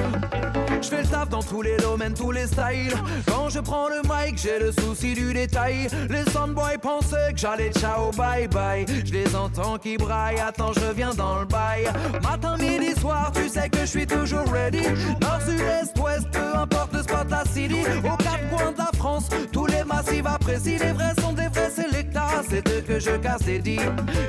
Je 0.81 0.89
fais 0.89 1.03
le 1.03 1.07
taf 1.07 1.29
dans 1.29 1.43
tous 1.43 1.61
les 1.61 1.77
domaines, 1.77 2.15
tous 2.15 2.31
les 2.31 2.47
styles. 2.47 2.95
Quand 3.27 3.51
je 3.51 3.61
prends 3.61 3.89
le 3.89 4.01
mic, 4.05 4.39
j'ai 4.39 4.59
le 4.59 4.73
souci 4.73 5.13
du 5.13 5.35
détail. 5.35 5.89
Les 6.09 6.25
soundboys 6.31 6.79
pensaient 6.81 7.35
que 7.35 7.39
j'allais 7.39 7.73
ciao 7.73 8.11
bye 8.13 8.49
bye. 8.49 8.87
Je 9.05 9.13
les 9.13 9.37
entends 9.37 9.77
qui 9.77 9.99
braillent, 9.99 10.41
attends, 10.41 10.73
je 10.73 10.95
viens 10.97 11.13
dans 11.13 11.41
le 11.41 11.45
bail. 11.45 11.91
Matin, 12.23 12.57
midi, 12.57 12.99
soir, 12.99 13.33
tu 13.35 13.51
sais 13.51 13.69
que 13.69 13.81
je 13.81 13.87
suis 13.87 14.07
toujours 14.07 14.51
ready. 14.51 14.83
Nord, 15.21 15.43
sud, 15.47 15.61
est, 15.61 16.01
ouest, 16.01 16.27
peu 16.31 16.57
importe 16.57 16.72
la 17.31 18.17
quatre 18.17 18.49
coins 18.50 18.73
de 18.73 18.79
la 18.79 18.91
France, 18.99 19.29
tous 19.52 19.67
les 19.67 19.85
massifs 19.85 20.26
apprécient. 20.26 20.79
Les 20.79 20.93
vrais 20.93 21.14
sont 21.21 21.33
des 21.33 21.49
vrais 21.49 21.71
sélectas, 21.71 22.43
c'est 22.49 22.67
eux 22.69 22.83
que 22.87 22.99
je 22.99 23.17
casse 23.17 23.45
les 23.47 23.59
dits. 23.59 23.79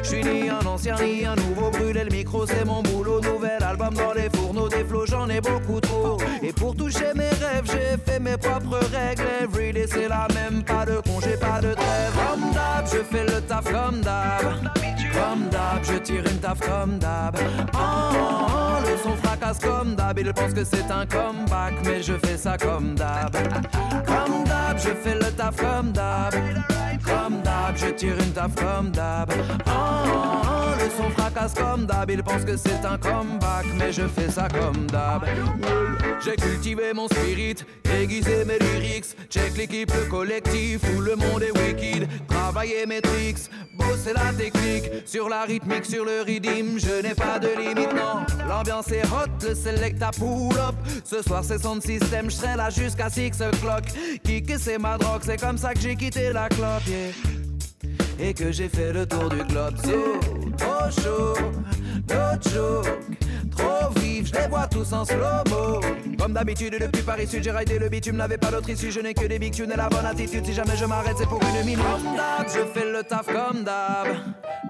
Je 0.03 0.07
suis 0.07 0.23
ni 0.23 0.49
un 0.49 0.65
ancien 0.65 0.95
ni 1.01 1.25
un 1.25 1.35
nouveau, 1.35 1.71
brûler 1.71 2.03
le 2.03 2.11
micro, 2.11 2.45
c'est 2.45 2.65
mon 2.65 2.81
boulot. 2.81 3.21
Nouvel 3.21 3.63
album 3.63 3.93
dans 3.93 4.13
les 4.13 4.29
fourneaux, 4.29 4.69
des 4.69 4.83
flots, 4.83 5.05
j'en 5.05 5.29
ai 5.29 5.41
beaucoup 5.41 5.79
trop. 5.79 6.17
Et 6.41 6.51
pour 6.51 6.75
toucher 6.75 7.13
mes 7.15 7.29
rêves, 7.29 7.65
j'ai 7.65 7.97
fait 8.05 8.19
mes 8.19 8.37
propres 8.37 8.79
règles. 8.93 9.23
Everyday, 9.41 9.87
c'est 9.87 10.07
la 10.07 10.27
même, 10.33 10.63
pas 10.63 10.85
de 10.85 10.99
congé, 11.07 11.37
pas 11.37 11.61
de 11.61 11.73
trêve. 11.73 12.13
Comme 12.15 12.51
je 12.93 13.03
fais 13.03 13.23
le 13.23 13.41
taf 13.41 13.63
comme 13.71 14.01
d'hab. 14.01 14.43
Comme 15.13 15.49
d'hab, 15.49 15.83
je 15.83 15.97
tire 15.99 16.23
une 16.31 16.39
taf 16.39 16.59
comme 16.59 16.97
d'hab. 16.99 17.37
Oh, 17.73 18.81
le 18.81 18.97
son 18.97 19.15
fracasse 19.17 19.59
comme 19.59 19.95
d'hab. 19.95 20.17
Il 20.19 20.33
pense 20.33 20.53
que 20.53 20.63
c'est 20.63 20.89
un 20.91 21.05
comeback, 21.05 21.73
mais 21.85 22.01
je 22.01 22.13
fais 22.13 22.37
ça 22.37 22.57
comme 22.57 22.95
d'hab. 22.95 23.33
Comme 24.05 24.43
d'hab, 24.43 24.77
je 24.77 24.89
fais 24.89 25.15
le 25.15 25.31
taf 25.31 25.55
comme 25.55 25.91
d'hab. 25.91 26.33
Comme 27.05 27.41
d'hab, 27.41 27.75
je 27.75 27.87
tire 27.87 28.17
une 28.17 28.31
taf 28.31 28.55
comme 28.55 28.91
d'hab. 28.91 29.31
Oh, 29.31 29.69
oh, 29.69 30.41
oh, 30.45 30.83
le 30.83 30.89
son 30.89 31.09
fracasse 31.11 31.53
comme 31.53 31.85
d'hab. 31.85 32.09
Il 32.09 32.23
pense 32.23 32.43
que 32.43 32.55
c'est 32.57 32.85
un 32.85 32.97
comeback, 32.97 33.65
mais 33.77 33.91
je 33.91 34.07
fais 34.07 34.29
ça 34.29 34.47
comme 34.47 34.87
d'hab. 34.87 35.25
J'ai 36.23 36.35
cultivé 36.35 36.93
mon 36.93 37.07
spirit, 37.07 37.55
aiguisé 38.01 38.45
mes 38.45 38.59
lyrics. 38.59 39.15
Check 39.29 39.57
l'équipe, 39.57 39.91
le 39.93 40.09
collectif, 40.09 40.81
où 40.95 41.01
le 41.01 41.15
monde 41.15 41.43
est 41.43 41.57
wicked. 41.57 42.07
Travailler 42.27 42.85
mes 42.85 43.01
tricks, 43.01 43.49
bosser 43.73 44.13
la 44.13 44.31
technique. 44.33 44.89
Sur 45.05 45.29
la 45.29 45.43
rythmique, 45.43 45.85
sur 45.85 46.05
le 46.05 46.21
rythme, 46.21 46.77
je 46.77 47.01
n'ai 47.01 47.13
pas 47.13 47.39
de 47.39 47.49
limite, 47.57 47.93
non. 47.93 48.25
L'ambiance 48.47 48.91
est 48.91 49.05
hot, 49.05 49.47
le 49.47 49.55
select 49.55 50.01
à 50.01 50.11
pull 50.11 50.57
up. 50.57 50.75
Ce 51.03 51.21
soir, 51.21 51.43
c'est 51.43 51.61
son 51.61 51.79
système, 51.81 52.29
je 52.29 52.35
serai 52.35 52.55
là 52.55 52.69
jusqu'à 52.69 53.09
6 53.09 53.41
o'clock. 53.41 53.83
Kick, 54.23 54.51
c'est 54.57 54.77
ma 54.77 54.97
drogue, 54.97 55.21
c'est 55.23 55.39
comme 55.39 55.57
ça 55.57 55.73
que 55.73 55.79
j'ai 55.79 55.95
quitté 55.95 56.31
la 56.31 56.47
clope, 56.49 56.83
et 58.19 58.33
que 58.33 58.51
j'ai 58.51 58.69
fait 58.69 58.93
le 58.93 59.05
tour 59.05 59.29
du 59.29 59.43
globe. 59.43 59.75
So, 59.77 60.19
trop 60.57 60.89
chaud, 60.89 61.35
no 62.09 62.39
joke, 62.41 62.87
trop 63.51 63.99
vif, 63.99 64.27
je 64.27 64.41
les 64.41 64.47
vois 64.47 64.67
tous 64.67 64.93
en 64.93 65.03
slow-mo. 65.05 65.81
Comme 66.17 66.33
d'habitude, 66.33 66.77
depuis 66.79 67.01
Paris 67.01 67.27
Sud, 67.27 67.43
j'ai 67.43 67.51
raidé 67.51 67.77
le 67.77 67.89
bitume, 67.89 68.15
n'avais 68.15 68.37
pas 68.37 68.49
d'autre 68.49 68.69
issue, 68.69 68.91
je 68.91 69.01
n'ai 69.01 69.13
que 69.13 69.25
des 69.25 69.39
big 69.39 69.53
tunes 69.53 69.71
et 69.71 69.75
la 69.75 69.89
bonne 69.89 70.05
attitude. 70.05 70.45
Si 70.45 70.53
jamais 70.53 70.77
je 70.77 70.85
m'arrête, 70.85 71.15
c'est 71.17 71.27
pour 71.27 71.41
une 71.41 71.65
minute. 71.65 71.83
Comme 71.83 72.15
d'hab, 72.15 72.47
je 72.47 72.79
fais 72.79 72.89
le 72.89 73.03
taf 73.03 73.25
comme 73.25 73.63
d'hab. 73.63 74.07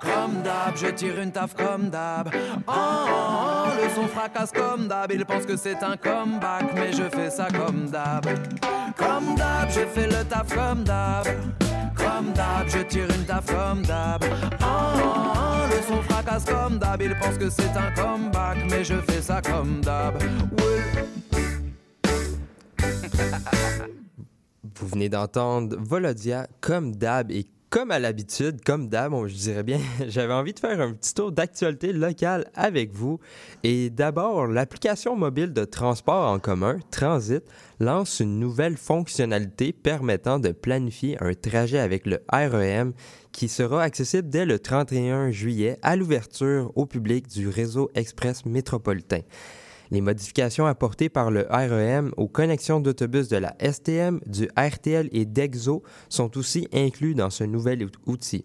Comme 0.02 0.42
d'hab, 0.42 0.76
je 0.76 0.88
tire 0.88 1.20
une 1.20 1.32
taf 1.32 1.54
comme 1.54 1.90
d'hab. 1.90 2.30
Oh, 2.68 2.72
oh, 2.72 3.08
oh, 3.08 3.70
le 3.82 3.90
son 3.94 4.08
fracasse 4.08 4.52
comme 4.52 4.88
d'hab. 4.88 5.12
Il 5.12 5.26
pense 5.26 5.46
que 5.46 5.56
c'est 5.56 5.84
un 5.84 5.96
comeback, 5.96 6.74
mais 6.74 6.92
je 6.92 7.04
fais 7.04 7.30
ça 7.30 7.48
comme 7.52 7.90
d'hab. 7.90 8.26
Comme 8.98 9.36
d'hab, 9.36 9.70
je 9.70 9.86
fais 9.94 10.08
le 10.08 10.24
taf 10.26 10.54
comme 10.56 10.84
d'hab. 10.84 11.28
Comme 12.04 12.34
d'hab, 12.34 12.68
je 12.68 12.80
tire 12.80 13.08
une 13.10 13.26
taf 13.26 13.46
comme 13.46 13.82
d'hab. 13.84 14.24
Oh, 14.62 15.66
le 15.70 15.82
son 15.88 16.02
fracasse 16.04 16.46
comme 16.46 16.78
d'hab. 16.78 17.02
Il 17.02 17.16
pense 17.18 17.38
que 17.38 17.50
c'est 17.50 17.76
un 17.78 17.92
comeback, 17.92 18.58
mais 18.70 18.84
je 18.84 18.96
fais 18.96 19.22
ça 19.22 19.42
comme 19.42 19.82
d'hab. 19.82 20.22
Vous 24.76 24.88
venez 24.88 25.08
d'entendre 25.08 25.78
Volodia 25.80 26.48
comme 26.60 26.96
d'hab 26.96 27.32
et 27.32 27.48
comme 27.74 27.90
à 27.90 27.98
l'habitude, 27.98 28.64
comme 28.64 28.88
d'hab, 28.88 29.14
je 29.26 29.34
dirais 29.34 29.64
bien, 29.64 29.80
j'avais 30.08 30.34
envie 30.34 30.54
de 30.54 30.60
faire 30.60 30.80
un 30.80 30.94
petit 30.94 31.16
tour 31.16 31.32
d'actualité 31.32 31.92
locale 31.92 32.46
avec 32.54 32.94
vous. 32.94 33.20
Et 33.64 33.90
d'abord, 33.90 34.46
l'application 34.46 35.16
mobile 35.16 35.54
de 35.54 35.66
transport 35.66 36.32
en 36.32 36.38
commun, 36.38 36.78
Transit, 36.92 37.44
lance 37.80 38.20
une 38.20 38.38
nouvelle 38.40 38.78
fonctionnalité 38.78 39.74
permettant 39.74 40.38
de 40.38 40.52
planifier 40.52 41.18
un 41.20 41.34
trajet 41.34 41.80
avec 41.80 42.06
le 42.06 42.20
REM 42.32 42.94
qui 43.32 43.50
sera 43.50 43.82
accessible 43.82 44.30
dès 44.30 44.46
le 44.46 44.60
31 44.60 45.32
juillet 45.32 45.80
à 45.82 45.96
l'ouverture 45.96 46.72
au 46.76 46.86
public 46.86 47.28
du 47.28 47.48
réseau 47.48 47.90
express 47.96 48.46
métropolitain. 48.46 49.22
Les 49.94 50.02
modifications 50.02 50.66
apportées 50.66 51.08
par 51.08 51.30
le 51.30 51.46
REM 51.52 52.14
aux 52.18 52.28
connexions 52.28 52.80
d'autobus 52.80 53.28
de 53.28 53.38
la 53.38 53.56
STM, 53.60 54.22
du 54.26 54.50
RTL 54.58 55.08
et 55.12 55.26
d'Exo 55.26 55.84
sont 56.10 56.36
aussi 56.36 56.68
inclus 56.74 57.14
dans 57.14 57.30
ce 57.30 57.44
nouvel 57.44 57.84
out- 57.84 58.00
outil. 58.08 58.44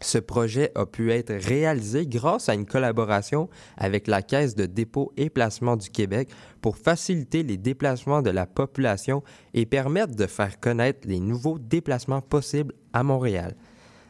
Ce 0.00 0.18
projet 0.18 0.72
a 0.74 0.84
pu 0.84 1.12
être 1.12 1.32
réalisé 1.32 2.04
grâce 2.08 2.48
à 2.48 2.54
une 2.54 2.66
collaboration 2.66 3.48
avec 3.76 4.08
la 4.08 4.22
Caisse 4.22 4.56
de 4.56 4.66
dépôt 4.66 5.12
et 5.16 5.30
placement 5.30 5.76
du 5.76 5.88
Québec 5.88 6.30
pour 6.60 6.76
faciliter 6.76 7.44
les 7.44 7.58
déplacements 7.58 8.20
de 8.20 8.30
la 8.30 8.46
population 8.46 9.22
et 9.54 9.66
permettre 9.66 10.16
de 10.16 10.26
faire 10.26 10.58
connaître 10.58 11.06
les 11.06 11.20
nouveaux 11.20 11.60
déplacements 11.60 12.22
possibles 12.22 12.74
à 12.92 13.04
Montréal. 13.04 13.54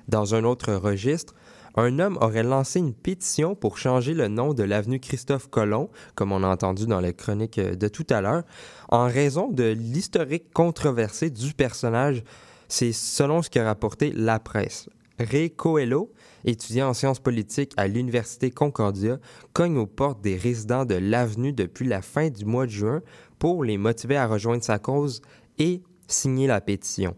Dans 0.08 0.34
un 0.34 0.44
autre 0.44 0.72
registre, 0.72 1.34
un 1.76 1.98
homme 1.98 2.18
aurait 2.20 2.42
lancé 2.42 2.78
une 2.78 2.94
pétition 2.94 3.54
pour 3.54 3.78
changer 3.78 4.14
le 4.14 4.28
nom 4.28 4.54
de 4.54 4.62
l'avenue 4.62 4.98
Christophe 4.98 5.48
Colomb, 5.48 5.90
comme 6.14 6.32
on 6.32 6.42
a 6.42 6.48
entendu 6.48 6.86
dans 6.86 7.00
la 7.00 7.12
chronique 7.12 7.58
euh, 7.58 7.74
de 7.74 7.88
tout 7.88 8.06
à 8.10 8.20
l'heure, 8.20 8.44
en 8.88 9.06
raison 9.06 9.50
de 9.50 9.64
l'historique 9.64 10.52
controversé 10.52 11.30
du 11.30 11.52
personnage. 11.52 12.22
C'est 12.68 12.92
selon 12.92 13.42
ce 13.42 13.50
qu'a 13.50 13.64
rapporté 13.64 14.12
la 14.12 14.40
presse. 14.40 14.88
Ray 15.18 15.50
Coelho, 15.50 16.12
étudiant 16.44 16.88
en 16.88 16.94
sciences 16.94 17.20
politiques 17.20 17.72
à 17.76 17.86
l'Université 17.86 18.50
Concordia, 18.50 19.18
cogne 19.52 19.78
aux 19.78 19.86
portes 19.86 20.20
des 20.20 20.36
résidents 20.36 20.84
de 20.84 20.94
l'avenue 20.94 21.52
depuis 21.52 21.86
la 21.86 22.02
fin 22.02 22.28
du 22.28 22.44
mois 22.44 22.66
de 22.66 22.70
juin 22.70 23.02
pour 23.38 23.64
les 23.64 23.78
motiver 23.78 24.16
à 24.16 24.26
rejoindre 24.26 24.64
sa 24.64 24.78
cause 24.78 25.22
et 25.58 25.82
signer 26.06 26.46
la 26.46 26.60
pétition. 26.60 27.14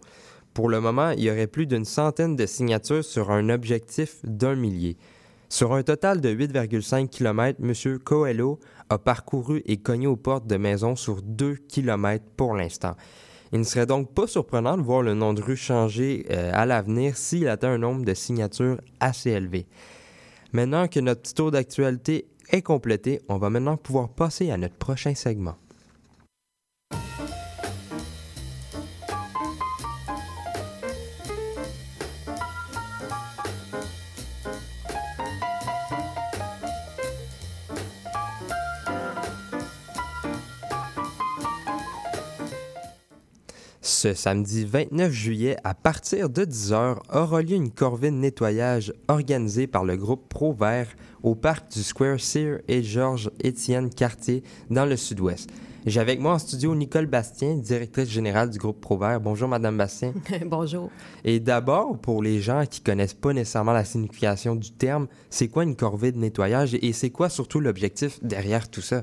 Pour 0.58 0.68
le 0.68 0.80
moment, 0.80 1.10
il 1.10 1.22
y 1.22 1.30
aurait 1.30 1.46
plus 1.46 1.68
d'une 1.68 1.84
centaine 1.84 2.34
de 2.34 2.44
signatures 2.44 3.04
sur 3.04 3.30
un 3.30 3.48
objectif 3.48 4.16
d'un 4.24 4.56
millier. 4.56 4.96
Sur 5.48 5.72
un 5.72 5.84
total 5.84 6.20
de 6.20 6.34
8,5 6.34 7.08
km, 7.08 7.60
M. 7.62 7.98
Coelho 8.00 8.58
a 8.88 8.98
parcouru 8.98 9.62
et 9.66 9.76
cogné 9.76 10.08
aux 10.08 10.16
portes 10.16 10.48
de 10.48 10.56
maisons 10.56 10.96
sur 10.96 11.22
2 11.22 11.58
km 11.68 12.24
pour 12.36 12.56
l'instant. 12.56 12.96
Il 13.52 13.60
ne 13.60 13.64
serait 13.64 13.86
donc 13.86 14.12
pas 14.12 14.26
surprenant 14.26 14.76
de 14.76 14.82
voir 14.82 15.02
le 15.02 15.14
nom 15.14 15.32
de 15.32 15.40
rue 15.40 15.54
changer 15.54 16.26
euh, 16.32 16.50
à 16.52 16.66
l'avenir 16.66 17.16
s'il 17.16 17.46
atteint 17.46 17.70
un 17.70 17.78
nombre 17.78 18.04
de 18.04 18.14
signatures 18.14 18.80
assez 18.98 19.30
élevé. 19.30 19.68
Maintenant 20.52 20.88
que 20.88 20.98
notre 20.98 21.22
petit 21.22 21.34
tour 21.34 21.52
d'actualité 21.52 22.26
est 22.50 22.62
complété, 22.62 23.20
on 23.28 23.38
va 23.38 23.48
maintenant 23.48 23.76
pouvoir 23.76 24.08
passer 24.08 24.50
à 24.50 24.56
notre 24.56 24.74
prochain 24.74 25.14
segment. 25.14 25.54
Ce 44.00 44.14
samedi 44.14 44.64
29 44.64 45.10
juillet, 45.10 45.56
à 45.64 45.74
partir 45.74 46.30
de 46.30 46.44
10h, 46.44 46.98
aura 47.12 47.42
lieu 47.42 47.56
une 47.56 47.72
corvée 47.72 48.12
de 48.12 48.14
nettoyage 48.14 48.92
organisée 49.08 49.66
par 49.66 49.84
le 49.84 49.96
groupe 49.96 50.28
Pro 50.28 50.52
Vert 50.52 50.86
au 51.24 51.34
parc 51.34 51.72
du 51.72 51.82
Square 51.82 52.20
Sear 52.20 52.60
et 52.68 52.84
Georges-Étienne 52.84 53.90
Cartier 53.90 54.44
dans 54.70 54.86
le 54.86 54.96
sud-ouest. 54.96 55.50
J'ai 55.84 55.98
avec 55.98 56.20
moi 56.20 56.34
en 56.34 56.38
studio 56.38 56.76
Nicole 56.76 57.06
Bastien, 57.06 57.56
directrice 57.56 58.08
générale 58.08 58.50
du 58.50 58.58
groupe 58.58 58.80
Pro 58.80 58.96
Vert. 58.96 59.20
Bonjour 59.20 59.48
Madame 59.48 59.76
Bastien. 59.76 60.14
Bonjour. 60.46 60.92
Et 61.24 61.40
d'abord, 61.40 61.98
pour 61.98 62.22
les 62.22 62.40
gens 62.40 62.66
qui 62.70 62.80
connaissent 62.80 63.14
pas 63.14 63.32
nécessairement 63.32 63.72
la 63.72 63.84
signification 63.84 64.54
du 64.54 64.70
terme, 64.70 65.08
c'est 65.28 65.48
quoi 65.48 65.64
une 65.64 65.74
corvée 65.74 66.12
de 66.12 66.18
nettoyage 66.18 66.76
et 66.80 66.92
c'est 66.92 67.10
quoi 67.10 67.28
surtout 67.28 67.58
l'objectif 67.58 68.22
derrière 68.22 68.70
tout 68.70 68.80
ça? 68.80 69.02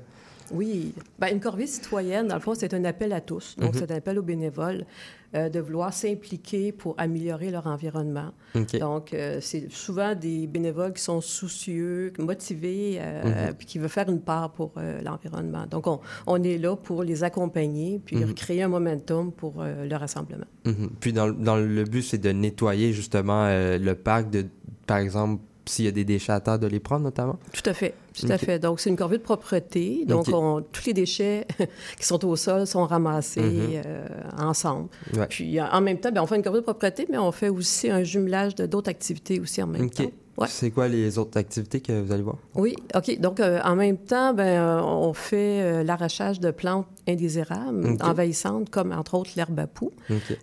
Oui, 0.51 0.93
ben, 1.19 1.29
une 1.33 1.39
corvée 1.39 1.67
citoyenne, 1.67 2.27
dans 2.27 2.35
le 2.35 2.41
fond, 2.41 2.53
c'est 2.55 2.73
un 2.73 2.85
appel 2.85 3.11
à 3.13 3.21
tous. 3.21 3.55
Donc, 3.57 3.73
Mhm. 3.73 3.79
c'est 3.79 3.91
un 3.91 3.95
appel 3.95 4.19
aux 4.19 4.23
bénévoles 4.23 4.85
euh, 5.33 5.49
de 5.49 5.59
vouloir 5.59 5.91
s'impliquer 5.93 6.71
pour 6.71 6.95
améliorer 6.97 7.51
leur 7.51 7.67
environnement. 7.67 8.31
Donc, 8.79 9.13
euh, 9.13 9.39
c'est 9.41 9.69
souvent 9.69 10.15
des 10.15 10.47
bénévoles 10.47 10.93
qui 10.93 11.01
sont 11.03 11.19
soucieux, 11.19 12.13
motivés, 12.19 12.97
euh, 13.01 13.47
Mhm. 13.49 13.53
puis 13.55 13.65
qui 13.67 13.79
veulent 13.79 13.89
faire 13.89 14.07
une 14.09 14.21
part 14.21 14.51
pour 14.53 14.71
l'environnement. 15.03 15.65
Donc, 15.69 15.87
on, 15.87 15.99
on 16.27 16.41
est 16.41 16.57
là 16.57 16.75
pour 16.77 17.03
les 17.03 17.23
accompagner, 17.25 17.99
puis 18.05 18.17
Mhm. 18.17 18.33
créer 18.33 18.63
un 18.63 18.69
momentum 18.69 19.31
pour 19.33 19.55
le 19.63 19.95
rassemblement. 19.95 20.45
Mhm. 20.65 20.91
Puis 21.01 21.11
dans, 21.11 21.27
le- 21.27 21.33
dans 21.33 21.57
le 21.57 21.83
but, 21.83 22.03
c'est 22.03 22.17
de 22.19 22.31
nettoyer 22.31 22.93
justement 22.93 23.47
le 23.49 23.93
parc, 23.93 24.29
de, 24.29 24.45
par 24.87 24.97
exemple, 24.99 25.41
s'il 25.65 25.85
y 25.85 25.87
a 25.87 25.91
des 25.91 26.05
déchets 26.05 26.31
à 26.31 26.39
terre, 26.39 26.59
de 26.59 26.67
les 26.67 26.79
prendre 26.79 27.03
notamment? 27.03 27.37
Tout 27.53 27.67
à 27.69 27.73
fait, 27.73 27.93
tout 28.19 28.27
à 28.29 28.37
fait. 28.37 28.59
Donc, 28.59 28.79
c'est 28.79 28.89
une 28.89 28.95
corvée 28.95 29.17
de 29.17 29.23
propreté. 29.23 30.05
Donc, 30.05 30.27
on- 30.31 30.61
tous 30.71 30.85
les 30.85 30.93
déchets 30.93 31.47
qui 31.99 32.05
sont 32.05 32.23
au 32.25 32.35
sol 32.35 32.65
sont 32.67 32.85
ramassés 32.85 33.41
Mhm. 33.41 33.81
euh, 33.85 34.07
ensemble. 34.37 34.89
Ouais. 35.15 35.27
Puis, 35.27 35.59
en 35.61 35.81
même 35.81 35.99
temps, 35.99 36.11
ben, 36.11 36.21
on 36.21 36.27
fait 36.27 36.35
une 36.35 36.43
corvée 36.43 36.59
de 36.59 36.63
propreté, 36.63 37.07
mais 37.09 37.17
on 37.17 37.31
fait 37.31 37.49
aussi 37.49 37.89
un 37.89 38.03
jumelage 38.03 38.55
de 38.55 38.65
d'autres 38.65 38.89
activités 38.89 39.39
aussi 39.39 39.61
en 39.63 39.67
même 39.67 39.89
temps. 39.89 40.03
Ouais. 40.37 40.47
C'est 40.49 40.69
quoi 40.69 40.89
les 40.89 41.17
autres 41.17 41.37
activités 41.37 41.79
que 41.79 41.93
vous 42.01 42.11
allez 42.11 42.23
voir? 42.23 42.35
Oui, 42.55 42.75
OK. 42.93 43.19
Donc, 43.19 43.39
euh, 43.39 43.61
en 43.63 43.75
même 43.75 43.97
temps, 43.97 44.33
ben, 44.33 44.43
euh, 44.43 44.81
on 44.81 45.13
fait 45.13 45.61
euh, 45.61 45.83
l'arrachage 45.83 46.41
de 46.41 46.51
plantes 46.51 46.87
indésirables, 47.07 47.97
envahissantes, 48.01 48.69
comme 48.69 48.91
entre 48.91 49.13
autres 49.13 49.31
l'herbe 49.37 49.59
à 49.59 49.67
poux. 49.67 49.91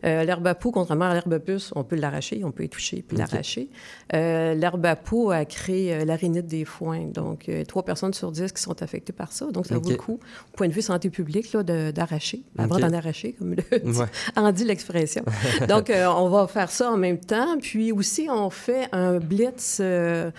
L'herbe 0.02 0.46
à 0.46 0.55
poux, 0.55 0.70
contrairement 0.70 1.07
à 1.07 1.14
l'herbe 1.14 1.38
puce, 1.38 1.72
on 1.74 1.83
peut 1.85 1.96
l'arracher, 1.96 2.42
on 2.44 2.52
peut 2.52 2.64
y 2.64 2.68
toucher 2.68 3.05
puis 3.07 3.16
l'arracher. 3.16 3.68
L'herbe 4.12 4.87
à 4.87 4.94
poux 4.94 5.31
a 5.33 5.44
créé 5.44 6.05
l'arénite 6.05 6.46
des 6.46 6.64
foins. 6.64 7.07
Donc, 7.12 7.50
trois 7.66 7.85
personnes 7.85 8.14
sur 8.14 8.31
dix 8.31 8.52
qui 8.52 8.62
sont 8.62 8.81
affectées 8.81 9.12
par 9.12 9.33
ça. 9.33 9.46
Donc, 9.50 9.66
ça 9.66 9.76
vaut 9.76 9.90
le 9.90 9.96
coup, 9.96 10.20
au 10.52 10.57
point 10.57 10.68
de 10.68 10.72
vue 10.72 10.83
santé 10.83 11.11
publique, 11.11 11.55
d'arracher, 11.57 12.42
avant 12.57 12.78
d'en 12.78 12.92
arracher, 12.92 13.33
comme 13.33 13.55
le 13.57 13.62
Ouais. 13.92 14.07
en 14.37 14.52
dit 14.52 14.64
l'expression. 14.64 15.24
Donc, 15.68 15.90
on 15.92 16.28
va 16.28 16.46
faire 16.46 16.70
ça 16.70 16.92
en 16.92 16.96
même 16.96 17.18
temps. 17.18 17.59
Puis 17.61 17.90
aussi, 17.90 18.28
on 18.31 18.50
fait 18.50 18.87
un 18.92 19.18
blitz 19.18 19.81
euh, 19.82 20.30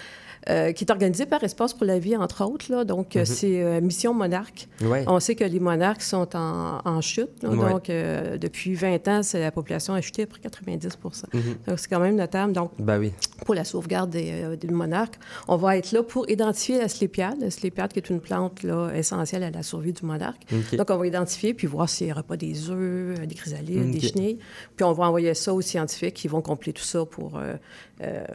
euh, 0.50 0.74
qui 0.74 0.84
est 0.84 0.92
organisé 0.92 1.26
par 1.26 1.42
Espace 1.46 1.74
pour 1.74 1.86
la 1.86 2.00
vie, 2.00 2.18
entre 2.18 2.44
autres. 2.44 2.66
Là. 2.70 2.84
Donc, 2.84 3.16
euh, 3.16 3.20
Mhm. 3.22 3.26
c'est 3.26 3.64
euh, 3.64 3.80
Mission 3.80 4.14
Monarque. 4.14 4.68
Ouais. 4.82 5.06
On 5.08 5.18
sait 5.22 5.36
que 5.36 5.46
les 5.46 5.62
monarques 5.62 6.02
sont 6.02 6.36
en, 6.36 6.80
en 6.84 7.00
chute. 7.00 7.30
là. 7.44 7.50
Ouais. 7.50 7.70
Donc, 7.72 7.90
euh, 7.90 8.38
depuis 8.38 8.74
20 8.76 9.08
ans, 9.08 9.22
la 9.36 9.52
population 9.52 9.94
a 9.94 10.02
chuté 10.02 10.24
à 10.24 10.28
près 10.28 10.42
90 10.42 10.98
Mhm. 11.34 11.42
Donc, 11.66 11.80
c'est 11.80 11.88
quand 11.88 12.02
même 12.02 12.18
notable. 12.18 12.52
Donc, 12.52 12.72
Ben 12.78 13.00
oui. 13.00 13.14
pour 13.46 13.56
la 13.56 13.64
sauvegarde 13.64 14.10
des, 14.10 14.58
des 14.58 14.68
monarques, 14.68 15.18
on 15.48 15.56
va 15.56 15.78
être 15.78 15.94
là 15.94 16.04
pour 16.04 16.30
identifier 16.30 16.78
la 16.78 16.90
slépiade. 16.90 17.36
La 17.40 17.50
slépiade 17.50 17.94
qui 17.94 18.00
est 18.00 18.10
une 18.10 18.20
plante 18.20 18.64
là, 18.64 18.90
essentielle 18.94 19.44
à 19.44 19.50
la 19.50 19.64
survie 19.64 19.94
du 19.94 20.06
monarque. 20.06 20.42
Donc, 20.78 20.90
on 20.90 20.98
va 20.98 21.08
identifier 21.08 21.54
puis 21.54 21.68
voir 21.68 21.88
s'il 21.88 22.08
n'y 22.08 22.12
aura 22.12 22.24
pas 22.24 22.36
des 22.36 22.70
œufs, 22.70 23.18
des 23.26 23.36
chrysalides, 23.36 23.92
des 23.92 24.02
chenilles. 24.02 24.40
Puis, 24.76 24.84
on 24.84 24.92
va 24.92 25.06
envoyer 25.06 25.34
ça 25.36 25.54
aux 25.54 25.62
scientifiques 25.62 26.16
qui 26.16 26.28
vont 26.28 26.42
compléter 26.42 26.82
tout 26.82 26.86
ça 26.86 27.06
pour 27.06 27.40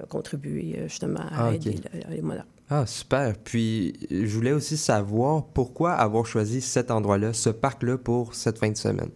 contribuer 0.08 0.76
euh, 0.78 0.88
justement 0.88 1.20
à 1.20 1.46
Ah, 1.48 1.54
aider 1.54 1.78
le- 1.92 2.14
les 2.14 2.22
monarques. 2.22 2.46
Ah, 2.70 2.84
super. 2.86 3.34
Puis, 3.42 3.94
je 4.10 4.26
voulais 4.26 4.52
aussi 4.52 4.76
savoir 4.76 5.44
pourquoi 5.46 5.92
avoir 5.94 6.26
choisi 6.26 6.60
cet 6.60 6.90
endroit-là, 6.90 7.32
ce 7.32 7.48
parc-là, 7.50 7.96
pour 7.98 8.34
cette 8.34 8.58
fin 8.58 8.68
de 8.70 8.76
semaine. 8.76 9.10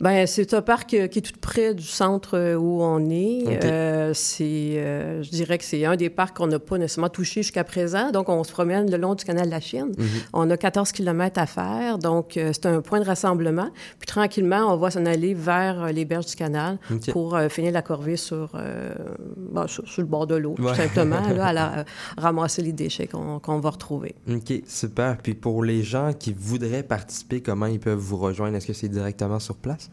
Ben, 0.00 0.26
c'est 0.26 0.54
un 0.54 0.62
parc 0.62 0.94
euh, 0.94 1.08
qui 1.08 1.18
est 1.18 1.22
tout 1.22 1.38
près 1.40 1.74
du 1.74 1.82
centre 1.84 2.36
euh, 2.38 2.54
où 2.54 2.80
on 2.82 3.10
est. 3.10 3.44
Euh, 3.64 4.12
c'est, 4.14 4.44
euh, 4.78 5.22
je 5.22 5.28
dirais 5.30 5.58
que 5.58 5.64
c'est 5.64 5.84
un 5.84 5.94
des 5.96 6.08
parcs 6.08 6.34
qu'on 6.36 6.46
n'a 6.46 6.58
pas 6.58 6.78
nécessairement 6.78 7.10
touché 7.10 7.42
jusqu'à 7.42 7.64
présent. 7.64 8.10
Donc, 8.10 8.30
on 8.30 8.42
se 8.42 8.50
promène 8.50 8.90
le 8.90 8.96
long 8.96 9.14
du 9.14 9.24
canal 9.26 9.44
de 9.46 9.50
la 9.50 9.60
Chine. 9.60 9.92
Mhm. 9.98 10.06
On 10.32 10.48
a 10.50 10.56
14 10.56 10.92
km 10.92 11.38
à 11.38 11.44
faire. 11.44 11.98
Donc, 11.98 12.38
euh, 12.38 12.50
c'est 12.54 12.64
un 12.64 12.80
point 12.80 13.00
de 13.00 13.04
rassemblement. 13.04 13.68
Puis, 13.98 14.06
tranquillement, 14.06 14.72
on 14.72 14.78
va 14.78 14.90
s'en 14.90 15.04
aller 15.04 15.34
vers 15.34 15.92
les 15.92 16.06
berges 16.06 16.26
du 16.26 16.34
canal 16.36 16.78
pour 17.12 17.38
finir 17.50 17.72
la 17.72 17.82
corvée 17.82 18.16
sur, 18.16 18.52
bon, 19.36 19.66
sur, 19.68 19.86
sur 19.86 20.00
le 20.00 20.08
bord 20.08 20.26
de 20.26 20.36
l'eau, 20.36 20.54
Ouais. 20.58 20.70
tout 20.70 20.76
simplement, 20.76 21.20
là, 21.36 21.46
à 21.48 21.52
la- 21.52 21.84
ramasser 22.16 22.62
les 22.62 22.72
déchets 22.72 23.06
qu'on, 23.06 23.38
qu'on 23.38 23.60
va 23.60 23.70
retrouver. 23.70 24.14
OK, 24.30 24.62
super. 24.66 25.18
Puis, 25.18 25.34
pour 25.34 25.62
les 25.62 25.82
gens 25.82 26.12
qui 26.18 26.32
voudraient 26.32 26.82
participer, 26.82 27.42
comment 27.42 27.66
ils 27.66 27.80
peuvent 27.80 27.98
vous 27.98 28.16
rejoindre? 28.16 28.56
Est-ce 28.56 28.66
que 28.66 28.72
c'est 28.72 28.88
directement 28.88 29.38
sur 29.38 29.56
place? 29.56 29.89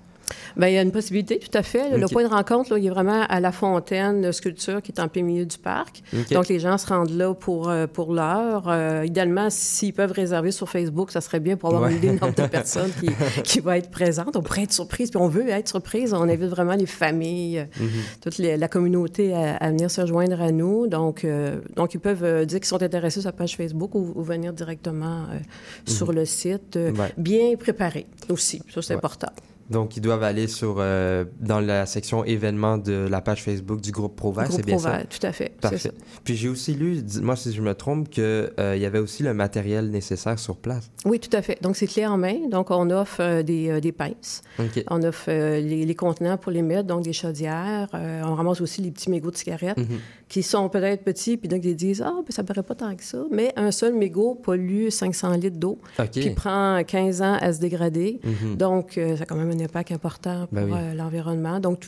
Bien, 0.56 0.68
il 0.70 0.74
y 0.74 0.78
a 0.78 0.82
une 0.82 0.92
possibilité, 0.92 1.40
tout 1.40 1.56
à 1.58 1.64
fait. 1.64 1.98
Le 1.98 2.08
point 2.08 2.24
de 2.24 2.30
rencontre, 2.30 2.72
là, 2.74 2.80
il 2.80 2.86
est 2.86 2.90
vraiment 2.90 3.24
à 3.30 3.40
la 3.40 3.52
fontaine 3.52 4.22
de 4.22 4.32
sculpture 4.32 4.82
qui 4.82 4.92
est 4.92 5.00
en 5.00 5.08
plein 5.08 5.24
milieu 5.24 5.46
du 5.46 5.58
parc. 5.58 6.02
Donc, 6.32 6.48
les 6.50 6.60
gens 6.60 6.78
se 6.78 6.88
rendent 6.88 7.12
là 7.16 7.34
pour, 7.34 7.70
euh, 7.70 7.88
pour 7.88 8.14
l'heure. 8.14 8.64
Euh, 8.68 9.04
idéalement, 9.06 9.50
s'ils 9.50 9.94
peuvent 9.94 10.12
réserver 10.12 10.52
sur 10.52 10.68
Facebook, 10.70 11.12
ça 11.12 11.22
serait 11.22 11.40
bien 11.40 11.56
pour 11.58 11.70
avoir 11.70 11.84
Ouais. 11.84 11.92
une 11.92 11.98
idée 11.98 12.10
du 12.12 12.20
nombre 12.20 12.36
de 12.36 12.48
personnes 12.48 12.92
qui, 13.00 13.10
qui 13.44 13.60
va 13.60 13.78
être 13.78 13.90
présentes. 13.92 14.36
On 14.36 14.42
pourrait 14.42 14.64
être 14.64 14.74
surprise, 14.74 15.10
puis 15.12 15.20
on 15.22 15.28
veut 15.28 15.48
être 15.50 15.68
surprise. 15.70 16.14
On 16.14 16.24
invite 16.24 16.50
vraiment 16.50 16.76
les 16.76 16.86
familles, 16.88 17.60
euh, 17.60 17.66
Mhm. 17.80 17.90
toute 18.22 18.38
les- 18.40 18.58
la 18.58 18.68
communauté 18.68 19.34
à, 19.34 19.56
à 19.58 19.70
venir 19.70 19.90
se 19.92 20.06
joindre 20.06 20.42
à 20.42 20.52
nous. 20.52 20.88
Donc, 20.88 21.24
euh, 21.24 21.60
donc 21.76 21.94
ils 21.94 22.00
peuvent 22.00 22.46
dire 22.46 22.60
qu'ils 22.60 22.68
sont 22.68 22.82
intéressés 22.84 23.22
sur 23.22 23.28
la 23.30 23.34
page 23.34 23.56
Facebook 23.56 23.94
ou, 23.96 24.12
ou 24.16 24.24
venir 24.24 24.52
directement 24.54 25.24
euh, 25.32 25.40
sur 25.86 26.12
le 26.12 26.26
site. 26.26 26.76
Mhm. 26.76 27.00
Ouais. 27.00 27.14
Bien 27.18 27.56
préparé 27.58 28.08
aussi. 28.30 28.62
Ça, 28.74 28.82
c'est 28.82 28.94
Ouais. 28.94 28.98
important. 28.98 29.28
Donc, 29.70 29.98
ils 29.98 30.02
doivent 30.02 30.24
aller 30.24 30.48
sur, 30.48 30.76
euh, 30.80 31.26
dans 31.40 31.60
la 31.60 31.86
section 31.86 32.24
événements 32.24 32.78
de 32.78 33.08
la 33.10 33.22
page 33.22 33.44
Facebook 33.44 33.82
du 33.82 33.92
groupe 33.92 34.16
Groupe 34.18 34.40
c'est 34.50 34.66
bien 34.66 34.78
ça? 34.78 34.90
Provert, 34.90 35.08
tout 35.10 35.26
à 35.28 35.32
fait. 35.32 35.52
Parfait. 35.60 35.78
ça. 35.78 35.90
Puis 36.24 36.36
j'ai 36.36 36.50
aussi 36.50 36.74
lu, 36.74 37.02
dis-moi 37.02 37.36
si 37.36 37.52
je 37.52 37.62
me 37.62 37.74
trompe, 37.74 38.10
qu'il 38.10 38.50
y 38.58 38.86
avait 38.86 39.00
aussi 39.00 39.24
le 39.24 39.34
matériel 39.34 39.90
nécessaire 39.90 40.40
sur 40.40 40.56
place. 40.58 40.90
Oui, 41.06 41.20
tout 41.20 41.36
à 41.36 41.42
fait. 41.42 41.62
Donc, 41.62 41.76
c'est 41.76 41.88
clé 41.88 42.06
en 42.06 42.18
main. 42.18 42.48
Donc, 42.50 42.72
on 42.72 42.90
offre 42.90 43.18
euh, 43.22 43.44
des, 43.44 43.70
euh, 43.70 43.80
des 43.80 43.92
pinces. 43.92 44.42
On 44.90 45.04
offre 45.04 45.26
euh, 45.30 45.60
les, 45.60 45.86
les 45.86 45.96
contenants 45.96 46.38
pour 46.38 46.52
les 46.52 46.62
mettre, 46.62 46.88
donc 46.88 47.04
des 47.04 47.14
chaudières. 47.14 47.90
Euh, 47.94 48.22
on 48.26 48.36
ramasse 48.36 48.62
aussi 48.62 48.82
les 48.82 48.92
petits 48.92 49.10
mégots 49.10 49.32
de 49.32 49.38
cigarettes 49.38 49.78
Mhm. 49.78 50.00
Qui 50.30 50.44
sont 50.44 50.68
peut-être 50.70 51.04
petits, 51.04 51.38
puis 51.38 51.48
donc 51.48 51.64
ils 51.64 51.76
disent 51.76 52.02
Ah, 52.06 52.14
ben, 52.18 52.26
ça 52.32 52.42
ne 52.42 52.48
paraît 52.48 52.64
pas 52.64 52.76
tant 52.76 52.96
que 52.96 53.04
ça. 53.04 53.24
Mais 53.32 53.54
un 53.56 53.72
seul 53.72 53.94
mégot 53.94 54.36
pollue 54.36 54.90
500 54.90 55.32
litres 55.38 55.58
d'eau, 55.58 55.78
puis 56.12 56.30
prend 56.32 56.82
15 56.86 57.22
ans 57.22 57.38
à 57.40 57.54
se 57.54 57.60
dégrader. 57.60 58.20
Mhm. 58.24 58.56
Donc, 58.58 58.98
euh, 58.98 59.16
ça 59.16 59.24
a 59.24 59.26
quand 59.26 59.36
même 59.38 59.50
un 59.52 59.64
impact 59.64 59.92
important 59.92 60.48
pour 60.48 60.56
Ben 60.56 60.66
oui. 60.66 60.72
euh, 60.76 60.94
l'environnement. 60.94 61.60
Donc, 61.60 61.88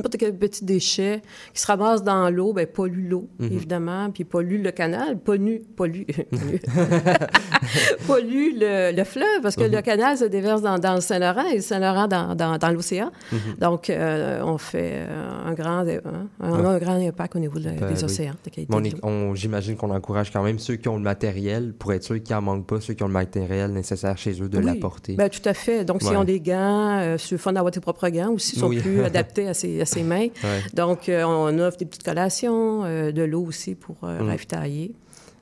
n'importe 0.00 0.16
quel 0.18 0.36
petit 0.36 0.64
déchet 0.64 1.22
qui 1.54 1.60
se 1.60 1.66
ramasse 1.66 2.02
dans 2.02 2.28
l'eau, 2.30 2.52
ben, 2.52 2.66
pollue 2.66 3.08
l'eau, 3.08 3.28
Mhm. 3.38 3.52
évidemment, 3.52 4.10
puis 4.10 4.24
pollue 4.24 4.62
le 4.62 4.70
canal, 4.70 5.18
pollue, 5.18 5.58
pollue, 5.76 6.02
pollue, 8.06 8.52
le, 8.58 8.92
le 8.96 9.04
fleuve, 9.04 9.40
parce 9.42 9.56
que 9.56 9.64
Mhm. 9.64 9.72
le 9.72 9.82
canal 9.82 10.16
se 10.18 10.24
déverse 10.24 10.62
dans, 10.62 10.78
dans 10.78 10.94
le 10.94 11.00
Saint-Laurent 11.00 11.46
et 11.52 11.56
le 11.56 11.62
Saint-Laurent 11.62 12.08
dans, 12.08 12.34
dans, 12.34 12.58
dans 12.58 12.70
l'océan. 12.70 13.10
Mhm. 13.32 13.38
Donc, 13.60 13.90
euh, 13.90 14.40
on 14.44 14.58
fait 14.58 14.92
euh, 15.08 15.46
un 15.46 15.52
grand, 15.54 15.80
hein, 15.86 16.28
on 16.40 16.64
a 16.64 16.68
un 16.70 16.78
grand 16.78 16.94
impact 17.06 17.36
au 17.36 17.38
niveau 17.38 17.58
de- 17.58 17.64
Ben 17.70 17.76
des 17.92 17.98
oui. 17.98 18.04
océans, 18.04 18.32
de 18.44 18.66
on 19.04 19.08
on- 19.08 19.34
J'imagine 19.34 19.76
qu'on 19.76 19.90
encourage 19.90 20.32
quand 20.32 20.42
même 20.42 20.58
ceux 20.58 20.76
qui 20.76 20.88
ont 20.88 20.96
le 20.96 21.02
matériel 21.02 21.72
pour 21.78 21.92
être 21.92 22.02
sûr 22.04 22.20
qu'ils 22.22 22.34
n'en 22.34 22.42
manquent 22.42 22.66
pas, 22.66 22.80
ceux 22.80 22.94
qui 22.94 23.02
ont 23.02 23.06
le 23.08 23.12
matériel 23.12 23.72
nécessaire 23.72 24.16
chez 24.18 24.40
eux 24.42 24.48
de 24.48 24.58
Oui. 24.58 24.64
l'apporter. 24.64 25.14
Ben, 25.14 25.28
tout 25.28 25.40
à 25.48 25.54
fait. 25.54 25.84
Donc, 25.84 26.02
s'ils 26.02 26.10
Ouais. 26.12 26.16
ont 26.16 26.24
des 26.24 26.40
gants, 26.40 26.98
euh, 26.98 27.16
c'est 27.18 27.38
fun 27.38 27.52
d'avoir 27.52 27.70
tes 27.72 27.80
propres 27.80 28.08
gants 28.08 28.32
aussi, 28.32 28.58
sont 28.58 28.68
Oui. 28.68 28.80
plus 28.80 29.02
adaptés 29.04 29.48
à 29.48 29.54
ses, 29.54 29.80
à 29.80 29.84
ses 29.90 30.02
mains. 30.02 30.28
Ouais. 30.44 30.62
Donc, 30.74 31.08
euh, 31.08 31.22
on 31.24 31.58
offre 31.58 31.76
des 31.78 31.84
petites 31.86 32.02
collations, 32.04 32.84
euh, 32.84 33.12
de 33.12 33.22
l'eau 33.22 33.42
aussi 33.44 33.74
pour 33.74 33.96
euh, 34.04 34.20
Mm. 34.20 34.28
ravitailler. 34.28 34.94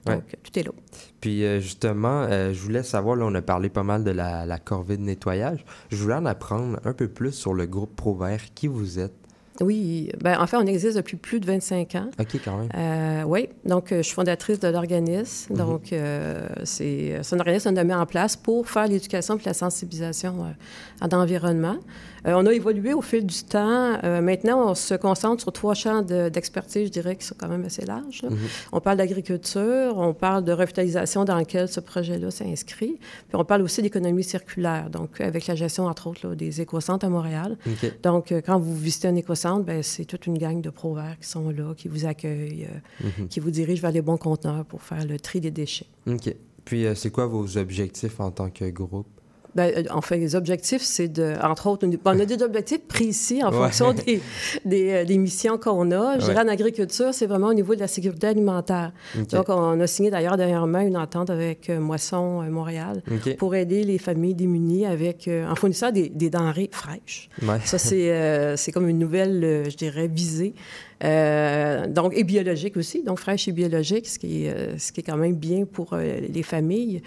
Ouais. 0.06 0.14
Donc, 0.16 0.24
tout 0.42 0.58
est 0.58 0.62
là. 0.62 0.70
Puis 1.20 1.42
justement, 1.61 2.28
je 2.30 2.58
voulais 2.61 2.82
savoir, 2.82 3.16
là, 3.16 3.24
on 3.26 3.34
a 3.34 3.42
parlé 3.42 3.68
pas 3.68 3.82
mal 3.82 4.04
de 4.04 4.11
la, 4.11 4.46
la 4.46 4.58
corvée 4.58 4.96
de 4.96 5.02
nettoyage. 5.02 5.64
Je 5.90 5.96
voulais 5.96 6.14
en 6.14 6.24
apprendre 6.24 6.78
un 6.84 6.92
peu 6.92 7.08
plus 7.08 7.32
sur 7.32 7.52
le 7.52 7.66
groupe 7.66 7.94
Provert. 7.96 8.40
Qui 8.54 8.68
vous 8.68 8.98
êtes? 9.00 9.12
Oui, 9.61 10.11
ben, 10.22 10.38
en 10.40 10.46
fait, 10.46 10.56
on 10.56 10.66
existe 10.66 10.96
depuis 10.96 11.16
plus 11.16 11.40
de 11.40 11.46
25 11.46 11.94
ans. 11.96 12.11
OK, 12.20 12.37
quand 12.44 12.58
même. 12.58 12.68
Euh, 12.76 13.24
oui, 13.26 13.48
donc 13.64 13.90
euh, 13.90 13.98
je 13.98 14.02
suis 14.02 14.14
fondatrice 14.14 14.61
de 14.61 14.68
l'organisme. 14.68 15.52
Mhm. 15.52 15.58
Donc, 15.58 15.92
euh, 15.92 16.46
c'est 16.64 17.20
un 17.32 17.40
organisme 17.40 17.70
qu'on 17.70 17.76
a 17.76 17.82
mis 17.84 17.92
en 17.92 18.06
place 18.06 18.37
pour 18.37 18.68
faire 18.68 18.87
l'éducation 18.87 19.37
et 19.37 19.40
la 19.44 19.54
sensibilisation 19.54 20.54
à 21.00 21.08
l'environnement. 21.08 21.76
Euh, 22.26 22.33
on 22.37 22.46
a 22.46 22.52
évolué 22.52 22.94
au 22.94 23.02
fil 23.02 23.24
du 23.26 23.42
temps. 23.44 23.98
Euh, 24.04 24.20
maintenant, 24.20 24.70
on 24.70 24.74
se 24.74 24.94
concentre 24.94 25.42
sur 25.42 25.52
trois 25.52 25.74
champs 25.74 26.02
de- 26.02 26.28
d'expertise, 26.28 26.87
je 26.88 26.92
dirais, 26.92 27.16
qui 27.16 27.24
sont 27.24 27.35
quand 27.38 27.48
même 27.48 27.64
assez 27.64 27.85
larges. 27.85 28.22
Mhm. 28.24 28.37
On 28.72 28.81
parle 28.81 28.96
d'agriculture, 28.98 29.94
on 29.96 30.14
parle 30.14 30.44
de 30.44 30.52
revitalisation 30.52 31.24
dans 31.24 31.38
lequel 31.38 31.68
ce 31.68 31.81
projet-là 31.81 32.31
s'inscrit, 32.31 32.98
puis 33.28 33.35
on 33.35 33.44
parle 33.44 33.62
aussi 33.62 33.83
d'économie 33.83 34.24
circulaire, 34.24 34.90
donc 34.90 35.20
avec 35.20 35.46
la 35.46 35.54
gestion, 35.54 35.87
entre 35.87 36.09
autres, 36.09 36.26
là, 36.28 36.35
des 36.35 36.61
écocentres 36.61 37.07
à 37.07 37.09
Montréal. 37.09 37.57
Donc, 38.02 38.33
euh, 38.33 38.40
quand 38.44 38.59
vous 38.59 38.74
visitez 38.76 39.09
un 39.09 39.16
écocentre, 39.16 39.64
ben, 39.64 39.83
c'est 39.83 40.04
toute 40.04 40.26
une 40.26 40.38
gang 40.38 40.61
de 40.61 40.70
pro 40.70 40.96
qui 41.20 41.28
sont 41.28 41.50
là, 41.50 41.74
qui 41.76 41.88
vous 41.88 42.07
accueillent, 42.07 42.68
Mhm. 43.00 43.28
qui 43.28 43.40
vous 43.40 43.50
dirigent 43.50 43.83
vers 43.83 43.92
les 43.92 44.02
bons 44.02 44.16
conteneurs 44.16 44.64
pour 44.64 44.83
faire 44.83 45.04
le 45.07 45.18
tri 45.20 45.40
des 45.40 45.50
déchets. 45.50 45.87
OK. 46.07 46.35
Puis, 46.64 46.87
c'est 46.94 47.11
quoi 47.11 47.26
vos 47.26 47.57
objectifs 47.57 48.20
en 48.20 48.31
tant 48.31 48.50
que 48.50 48.64
groupe? 48.70 49.07
Ben, 49.54 49.72
euh, 49.76 49.82
en 49.90 50.00
fait, 50.02 50.18
les 50.18 50.37
objectifs, 50.37 50.82
c'est 50.82 51.08
de, 51.08 51.34
entre 51.42 51.66
autres, 51.68 51.87
bon, 51.87 51.98
on 52.04 52.20
a 52.20 52.24
des 52.24 52.42
objectifs 52.42 52.82
précis 52.87 53.42
en 53.42 53.50
Ouais. 53.50 53.56
fonction 53.58 53.92
des, 54.06 54.20
des, 54.64 54.90
euh, 54.92 55.04
des 55.04 55.18
missions 55.18 55.58
qu'on 55.58 55.90
a. 55.90 56.18
Je 56.18 56.26
Ouais. 56.26 56.32
dirais 56.34 56.44
en 56.44 56.48
agriculture, 56.48 57.08
c'est 57.12 57.26
vraiment 57.26 57.48
au 57.48 57.54
niveau 57.54 57.74
de 57.74 57.80
la 57.80 57.88
sécurité 57.88 58.26
alimentaire. 58.28 58.92
Donc, 59.32 59.48
on 59.48 59.80
a 59.80 59.87
signé 59.87 60.11
d'ailleurs 60.11 60.37
dernièrement 60.37 60.80
une 60.80 60.96
entente 60.96 61.30
avec 61.30 61.70
euh, 61.70 61.80
Moisson 61.80 62.42
Montréal 62.50 63.02
pour 63.38 63.54
aider 63.54 63.84
les 63.84 63.98
familles 63.98 64.34
démunies 64.34 64.87
avec, 64.87 65.28
en 65.28 65.54
fournissant 65.54 65.90
des, 65.90 66.08
des 66.08 66.30
denrées 66.30 66.68
fraîches. 66.70 67.28
Ouais. 67.42 67.58
Ça, 67.64 67.78
c'est 67.78 68.12
euh, 68.12 68.56
c'est 68.56 68.70
comme 68.72 68.88
une 68.88 68.98
nouvelle, 68.98 69.64
je 69.70 69.76
dirais, 69.76 70.08
visée. 70.08 70.54
Euh, 71.04 71.87
donc, 71.87 72.12
et 72.16 72.24
biologique 72.24 72.76
aussi, 72.76 73.02
donc 73.04 73.18
fraîche 73.20 73.46
et 73.46 73.52
biologique, 73.52 74.06
ce 74.08 74.18
qui 74.18 74.44
est, 74.46 74.50
euh, 74.50 74.78
ce 74.78 74.90
qui 74.90 75.00
est 75.00 75.04
quand 75.04 75.16
même 75.16 75.37
bien 75.37 75.64
pour 75.64 75.92
euh, 75.92 76.20
les 76.28 76.42
familles. 76.42 77.02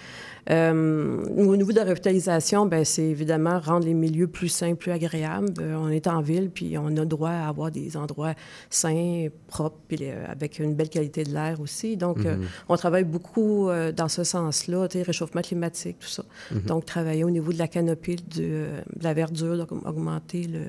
Euh, 0.50 1.24
au 1.38 1.56
niveau 1.56 1.72
de 1.72 1.78
la 1.78 1.84
revitalisation, 1.86 2.66
ben, 2.66 2.84
c'est 2.86 3.04
évidemment 3.04 3.60
rendre 3.60 3.86
les 3.86 3.94
milieux 3.94 4.28
plus 4.28 4.48
sains, 4.48 4.76
plus 4.76 4.92
agréables. 4.92 5.54
On 5.62 5.90
est 5.90 6.08
en 6.08 6.22
ville, 6.22 6.50
puis 6.50 6.78
on 6.78 6.88
a 6.98 7.06
droit 7.06 7.30
à 7.30 7.48
avoir 7.50 7.70
des 7.70 7.96
endroits 7.96 8.34
sains, 8.70 9.28
propres, 9.48 9.78
puis 9.88 10.10
avec 10.28 10.60
une 10.60 10.74
belle 10.74 10.90
qualité 10.90 11.24
de 11.24 11.32
l'air 11.34 11.60
aussi. 11.62 11.96
Donc, 11.96 12.18
Mhm. 12.20 12.42
on 12.70 12.76
travaille 12.76 13.04
beaucoup 13.04 13.70
dans 13.96 14.08
ce 14.08 14.24
sens-là, 14.24 14.88
réchauffement 15.06 15.42
climatique, 15.42 15.98
tout 16.00 16.08
ça. 16.08 16.24
Mhm. 16.52 16.62
Donc, 16.62 16.86
travailler 16.86 17.24
au 17.24 17.30
niveau 17.30 17.54
de 17.54 17.60
la 17.60 17.68
canopée, 17.68 18.16
de, 18.36 18.42
de 18.42 19.04
la 19.04 19.14
verdure, 19.14 19.58
donc 19.58 19.72
augmenter 19.86 20.44
le, 20.44 20.60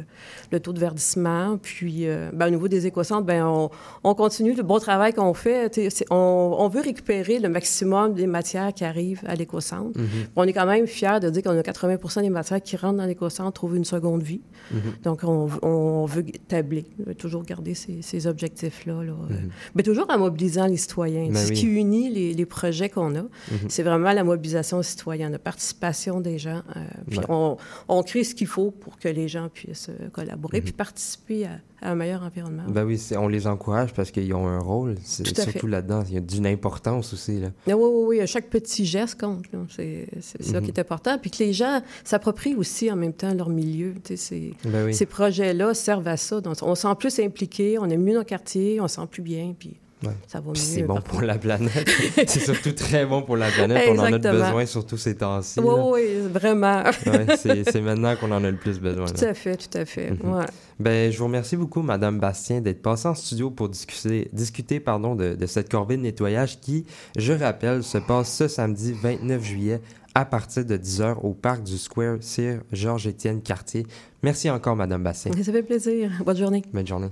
le 0.51 0.61
taux 0.61 0.73
de 0.75 0.81
verdissement. 0.81 1.57
Puis, 1.63 2.07
euh, 2.07 2.31
ben, 2.33 2.49
au 2.49 2.51
niveau 2.51 2.69
des 2.69 2.87
ben, 3.21 3.45
on, 3.47 3.71
on 4.05 4.15
continue 4.15 4.55
le 4.55 4.63
bon 4.63 4.79
travail 4.79 5.13
qu'on 5.13 5.35
fait. 5.35 5.71
On, 6.11 6.57
on 6.59 6.69
veut 6.69 6.81
récupérer 6.81 7.39
le 7.39 7.49
maximum 7.49 8.15
des 8.15 8.27
matières 8.27 8.73
qui 8.73 8.85
arrivent 8.85 9.23
à 9.27 9.35
l'écocentre. 9.35 9.99
Mhm. 9.99 10.07
On 10.37 10.45
est 10.45 10.53
quand 10.53 10.67
même 10.67 10.87
fiers 10.87 11.21
de 11.21 11.29
dire 11.31 11.43
qu'on 11.43 11.59
a 11.59 11.63
80 11.63 12.23
des 12.23 12.31
matières 12.31 12.63
qui 12.63 12.77
rentrent 12.77 12.97
dans 12.99 13.05
l'écocentre 13.07 13.53
trouvent 13.53 13.77
une 13.77 13.85
seconde 13.85 14.23
vie. 14.23 14.41
Mhm. 14.71 14.81
Donc, 15.03 15.21
on, 15.25 15.49
on 15.63 16.07
veut 16.07 16.25
tabler, 16.49 16.87
toujours 17.19 17.43
garder 17.45 17.75
ces, 17.75 18.01
ces 18.03 18.27
objectifs-là. 18.27 19.03
là. 19.05 19.13
Mhm. 19.13 19.51
Mais 19.75 19.83
toujours 19.83 20.07
en 20.09 20.19
mobilisant 20.19 20.67
les 20.67 20.77
citoyens. 20.77 21.29
Ben 21.29 21.37
Ce 21.37 21.49
oui. 21.51 21.55
qui 21.55 21.67
unit 21.67 22.09
les, 22.11 22.33
les 22.35 22.47
projets 22.47 22.89
qu'on 22.89 23.15
a, 23.17 23.23
Mhm. 23.23 23.69
c'est 23.69 23.83
vraiment 23.83 24.13
la 24.13 24.25
mobilisation 24.25 24.83
citoyenne, 24.83 25.33
la 25.33 25.39
participation 25.39 26.21
des 26.21 26.39
gens. 26.39 26.63
euh, 26.77 26.81
puis 27.11 27.19
Ouais. 27.19 27.57
on, 27.89 28.03
crée 28.03 28.25
ce 28.25 28.35
qu'il 28.35 28.47
faut 28.47 28.71
pour 28.71 28.99
que 28.99 29.09
les 29.09 29.29
gens 29.29 29.49
puissent 29.49 29.89
euh, 29.91 30.09
collaborer 30.11 30.61
puis 30.61 30.73
participer 30.73 31.47
à, 31.47 31.51
à 31.81 31.91
un 31.93 31.95
meilleur 31.95 32.23
environnement. 32.23 32.63
Ben 32.69 32.85
oui, 32.85 32.99
on 33.17 33.29
les 33.29 33.47
encourage 33.47 33.93
parce 33.93 34.11
qu'ils 34.11 34.33
ont 34.35 34.47
un 34.47 34.59
rôle. 34.59 34.97
C'est- 35.05 35.23
Tout 35.23 35.33
à 35.41 35.45
surtout 35.45 35.67
fait. 35.67 35.73
là-dedans, 35.73 36.03
il 36.09 36.15
y 36.15 36.17
a 36.17 36.21
d'une 36.21 36.47
importance 36.47 37.13
aussi. 37.13 37.41
Là. 37.41 37.49
Oui, 37.67 37.75
oui, 37.75 38.19
oui. 38.21 38.27
Chaque 38.27 38.49
petit 38.49 38.85
geste 38.87 39.21
compte. 39.21 39.51
là. 39.53 39.59
C'est 39.69 40.07
c'est 40.21 40.43
ça 40.43 40.61
Mhm. 40.61 40.65
qui 40.67 40.71
est 40.71 40.81
important. 40.81 41.19
Puis 41.19 41.31
que 41.31 41.39
les 41.43 41.53
gens 41.53 41.81
s'approprient 42.05 42.55
aussi 42.55 42.91
en 42.91 42.97
même 42.97 43.13
temps 43.13 43.33
leur 43.35 43.49
milieu. 43.49 43.95
Tu 44.05 44.17
sais, 44.17 44.53
c'est- 44.63 44.69
Ben 44.69 44.87
oui. 44.87 44.95
Ces 44.95 45.07
projets-là 45.07 45.75
servent 45.75 46.09
à 46.09 46.17
ça. 46.17 46.41
Donc, 46.41 46.57
on 46.63 46.75
se 46.75 46.83
sent 46.83 46.95
plus 46.99 47.19
impliqué, 47.21 47.79
on 47.79 47.89
aime 47.91 48.03
mieux 48.03 48.15
nos 48.15 48.25
quartiers, 48.25 48.81
on 48.81 48.89
se 48.89 48.97
sent 48.97 49.07
plus 49.11 49.23
bien, 49.23 49.55
puis 49.59 49.77
Ouais. 50.03 50.13
ça 50.27 50.41
mieux. 50.41 50.55
C'est 50.55 50.83
bon 50.83 51.01
pour 51.01 51.23
la 51.23 51.39
planète. 51.39 51.89
c'est 52.27 52.41
surtout 52.41 52.73
très 52.73 53.07
bon 53.07 53.23
pour 53.23 53.37
la 53.37 53.49
planète. 53.51 53.89
On 53.91 53.99
en 53.99 54.13
a 54.13 54.19
besoin, 54.19 54.67
surtout 54.67 54.97
ces 54.97 55.17
temps-ci. 55.17 55.61
Oui, 55.61 55.67
là. 55.67 55.85
oui, 55.85 56.03
vraiment. 56.33 56.83
Ouais, 57.07 57.37
c'est 57.37 57.81
maintenant 57.81 58.15
qu'on 58.17 58.31
en 58.33 58.43
a 58.43 58.51
le 58.51 58.57
plus 58.57 58.81
besoin. 58.81 59.07
tout 59.07 59.25
là. 59.25 59.31
à 59.31 59.35
fait, 59.35 59.57
tout 59.57 59.79
à 59.79 59.85
fait. 59.85 60.11
Mhm. 60.11 60.33
ouais. 60.33 60.47
Ben, 60.79 61.13
je 61.13 61.19
vous 61.19 61.25
remercie 61.25 61.57
beaucoup, 61.57 61.83
Madame 61.83 62.19
Bastien, 62.19 62.61
d'être 62.61 62.83
passée 62.83 63.09
en 63.09 63.15
studio 63.15 63.51
pour 63.51 63.69
discuter, 63.69 64.29
discuter 64.33 64.81
pardon, 64.81 65.15
de, 65.15 65.35
de 65.35 65.47
cette 65.47 65.71
corvée 65.71 65.97
de 65.97 66.03
nettoyage 66.03 66.59
qui, 66.61 66.87
je 67.17 67.33
rappelle, 67.33 67.83
se 67.83 67.99
passe 67.99 68.35
ce 68.35 68.49
samedi 68.49 68.93
29 68.93 69.45
juillet 69.45 69.81
à 70.15 70.25
partir 70.25 70.65
de 70.65 70.77
10h 70.77 71.19
au 71.23 71.33
parc 71.33 71.63
du 71.63 71.79
Square 71.79 72.19
Sir 72.21 72.63
Georges-Étienne 72.73 73.43
Cartier. 73.43 73.87
Merci 74.23 74.51
encore, 74.51 74.77
Madame 74.77 75.03
Bastien. 75.03 75.33
Ça 75.33 75.53
fait 75.53 75.63
plaisir. 75.63 76.11
Bonne 76.25 76.37
journée. 76.37 76.63
Bonne 76.73 76.87
journée. 76.87 77.09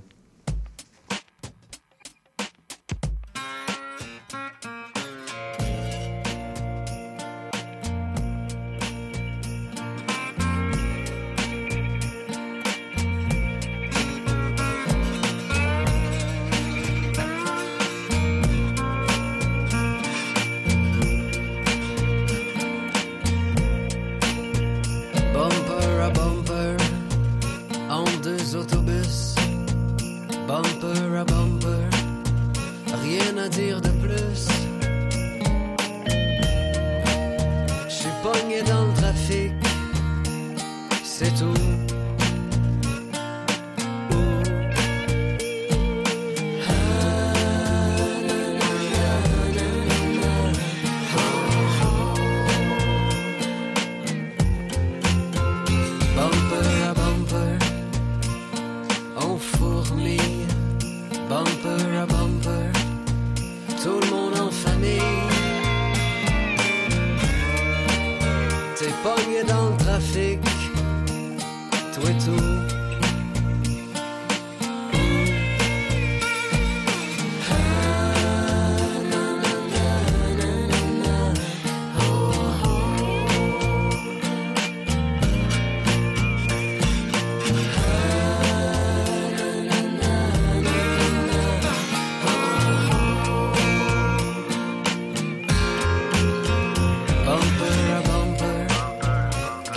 C'est 41.23 41.35
tout. 41.35 42.00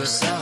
Bumper, 0.03 0.19
que 0.19 0.32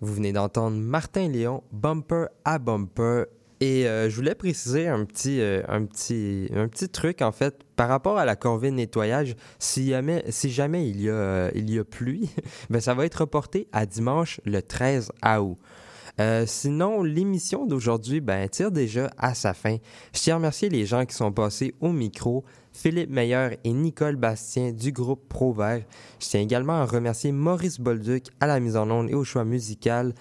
Vous 0.00 0.12
venez 0.12 0.32
d'entendre 0.32 0.76
Martin 0.76 1.28
Léon, 1.28 1.62
Bumper 1.72 2.26
à 2.44 2.58
Bumper. 2.58 3.24
Et 3.60 3.88
euh, 3.88 4.10
je 4.10 4.16
voulais 4.16 4.34
préciser 4.34 4.86
un 4.86 5.06
petit, 5.06 5.40
euh, 5.40 5.62
un, 5.68 5.86
petit, 5.86 6.50
truc, 6.92 7.22
en 7.22 7.32
fait, 7.32 7.62
par 7.74 7.88
rapport 7.88 8.18
à 8.18 8.26
la 8.26 8.36
corvée 8.36 8.70
de 8.70 8.76
nettoyage. 8.76 9.34
Si 9.58 9.88
jamais, 9.88 10.22
si 10.28 10.50
jamais 10.50 10.86
il, 10.86 11.00
y 11.00 11.08
a, 11.08 11.14
euh, 11.14 11.50
il 11.54 11.70
y 11.70 11.78
a 11.78 11.84
pluie, 11.84 12.28
ben, 12.70 12.80
ça 12.80 12.92
va 12.92 13.06
être 13.06 13.22
reporté 13.22 13.68
à 13.72 13.86
dimanche 13.86 14.40
le 14.44 14.60
13 14.60 15.12
août. 15.40 15.56
Sinon, 16.46 17.02
l'émission 17.02 17.66
d'aujourd'hui 17.66 18.20
ben, 18.20 18.48
tire 18.48 18.70
déjà 18.70 19.10
à 19.16 19.34
sa 19.34 19.54
fin. 19.54 19.76
Je 20.14 20.20
tiens 20.20 20.34
à 20.34 20.38
remercier 20.38 20.68
les 20.68 20.84
gens 20.84 21.04
qui 21.06 21.14
sont 21.14 21.32
passés 21.32 21.74
au 21.80 21.92
micro, 21.92 22.44
Philippe 22.76 23.10
Meyer 23.10 23.58
et 23.64 23.72
Nicole 23.72 24.16
Bastien 24.16 24.70
du 24.70 24.92
groupe 24.92 25.26
Provert. 25.30 25.82
Je 26.20 26.26
tiens 26.26 26.42
également 26.42 26.74
à 26.74 26.84
remercier 26.84 27.32
Maurice 27.32 27.80
Bolduc 27.80 28.26
à 28.38 28.46
la 28.46 28.60
mise 28.60 28.76
en 28.76 28.90
onde 28.90 29.08
et 29.08 29.14
au 29.14 29.24
choix 29.24 29.46
musical. 29.46 30.12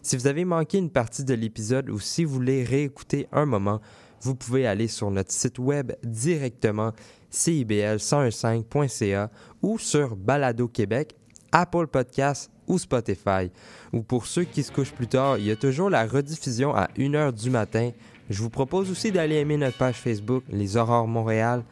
Si 0.00 0.16
vous 0.16 0.28
avez 0.28 0.44
manqué 0.44 0.78
une 0.78 0.90
partie 0.90 1.24
de 1.24 1.34
l'épisode 1.34 1.90
ou 1.90 1.98
si 1.98 2.24
vous 2.24 2.34
voulez 2.34 2.62
réécouter 2.62 3.26
un 3.32 3.46
moment, 3.46 3.80
vous 4.20 4.36
pouvez 4.36 4.64
aller 4.64 4.86
sur 4.86 5.10
notre 5.10 5.32
site 5.32 5.58
web 5.58 5.90
directement 6.04 6.92
cibl1015.ca 7.32 9.30
ou 9.60 9.80
sur 9.80 10.14
Balado 10.14 10.68
Québec, 10.68 11.16
Apple 11.50 11.88
Podcasts 11.88 12.48
ou 12.68 12.78
Spotify. 12.78 13.50
Ou 13.92 14.02
pour 14.02 14.26
ceux 14.26 14.44
qui 14.44 14.62
se 14.62 14.70
couchent 14.70 14.92
plus 14.92 15.08
tard, 15.08 15.38
il 15.38 15.46
y 15.46 15.50
a 15.50 15.56
toujours 15.56 15.90
la 15.90 16.06
rediffusion 16.06 16.76
à 16.76 16.86
1h 16.96 17.32
du 17.32 17.50
matin. 17.50 17.90
Je 18.30 18.40
vous 18.40 18.50
propose 18.50 18.88
aussi 18.88 19.10
d'aller 19.10 19.34
aimer 19.34 19.56
notre 19.56 19.76
page 19.76 19.96
Facebook, 19.96 20.44
Les 20.48 20.76
Aurores 20.76 21.08
Montréal. 21.08 21.64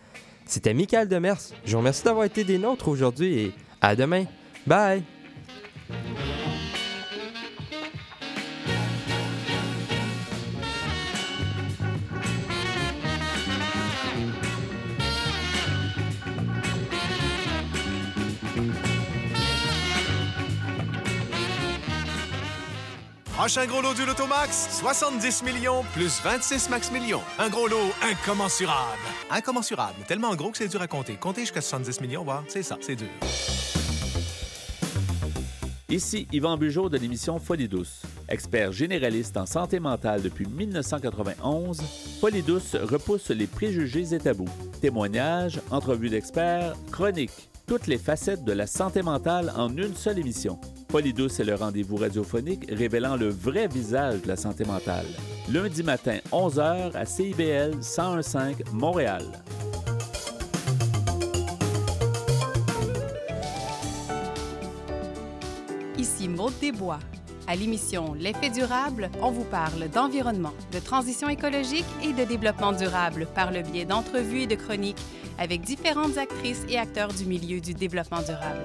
C'était 0.53 0.75
Michael 0.75 1.09
Demers. 1.09 1.39
Je 1.65 1.73
vous 1.73 1.79
remercie 1.79 2.05
d'avoir 2.05 2.27
été 2.27 2.45
des 2.45 2.59
nôtres 2.59 2.89
aujourd'hui 2.89 3.39
et 3.39 3.53
à 3.81 3.97
demain. 3.97 4.27
Bye! 4.67 5.03
Prochain 23.43 23.67
gros 23.67 23.83
lot 23.83 23.95
du 23.95 24.07
Lotomax, 24.07 24.69
70 24.71 25.43
millions 25.43 25.83
plus 25.95 26.21
26 26.23 26.71
max 26.71 26.93
millions. 26.93 27.23
Un 27.41 27.49
gros 27.49 27.67
lot 27.67 27.91
incommensurable. 28.01 29.01
Incommensurable, 29.33 29.97
tellement 30.07 30.33
gros 30.37 30.53
que 30.53 30.59
c'est 30.59 30.69
dur 30.69 30.81
à 30.81 30.87
compter. 30.87 31.15
Compter 31.15 31.41
jusqu'à 31.41 31.61
70 31.61 32.01
millions, 32.03 32.23
voir, 32.23 32.45
c'est 32.47 32.63
ça, 32.63 32.79
c'est 32.81 32.95
dur. 32.95 33.09
Ici 35.89 36.29
Yvan 36.31 36.57
Bugeaud 36.57 36.89
de 36.89 36.99
l'émission 36.99 37.41
Folie 37.41 37.67
douce. 37.67 38.03
Expert 38.29 38.71
généraliste 38.71 39.37
en 39.37 39.47
santé 39.47 39.81
mentale 39.81 40.23
depuis 40.23 40.47
1991, 40.47 41.83
Folie 42.21 42.43
douce 42.43 42.77
repousse 42.77 43.31
les 43.31 43.49
préjugés 43.49 44.15
et 44.15 44.21
tabous. 44.21 44.49
Témoignages, 44.81 45.61
entrevues 45.73 46.11
d'experts, 46.11 46.77
chroniques, 46.93 47.51
toutes 47.67 47.89
les 47.89 47.99
facettes 47.99 48.45
de 48.45 48.53
la 48.53 48.69
santé 48.69 49.03
mentale 49.03 49.53
en 49.57 49.77
une 49.77 49.97
seule 49.97 50.21
émission. 50.21 50.61
Folie 50.93 51.15
douce 51.15 51.41
est 51.41 51.45
le 51.45 51.55
rendez-vous 51.55 51.97
radiophonique 51.97 52.67
révélant 52.69 53.17
le 53.17 53.31
vrai 53.31 53.67
visage 53.67 54.21
de 54.21 54.29
la 54.29 54.37
santé 54.37 54.67
mentale. 54.67 55.07
Lundi 55.51 55.83
matin, 55.83 56.19
11h 56.31 56.95
à 56.95 57.07
CIBL 57.07 57.77
1015 57.77 58.35
Montréal. 58.75 59.25
Ici 65.97 66.29
Maude 66.29 66.53
Desbois. 66.61 66.99
À 67.47 67.57
l'émission 67.57 68.13
L'effet 68.13 68.51
durable, 68.51 69.09
on 69.23 69.31
vous 69.31 69.45
parle 69.45 69.89
d'environnement, 69.89 70.53
de 70.73 70.79
transition 70.79 71.31
écologique 71.31 71.87
et 72.05 72.13
de 72.13 72.25
développement 72.25 72.73
durable 72.73 73.27
par 73.35 73.51
le 73.51 73.63
biais 73.63 73.87
d'entrevues 73.87 74.43
et 74.43 74.47
de 74.47 74.57
chroniques 74.57 75.01
avec 75.39 75.63
différentes 75.63 76.19
actrices 76.19 76.67
et 76.69 76.79
acteurs 76.79 77.15
du 77.15 77.25
milieu 77.25 77.63
du 77.63 77.73
développement 77.73 78.21
durable. 78.21 78.61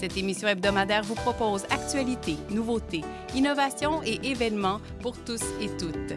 Cette 0.00 0.16
émission 0.16 0.48
hebdomadaire 0.48 1.02
vous 1.02 1.14
propose 1.14 1.64
actualités, 1.64 2.38
nouveautés, 2.48 3.02
innovations 3.34 4.02
et 4.02 4.18
événements 4.30 4.80
pour 5.02 5.14
tous 5.24 5.42
et 5.60 5.68
toutes. 5.76 6.14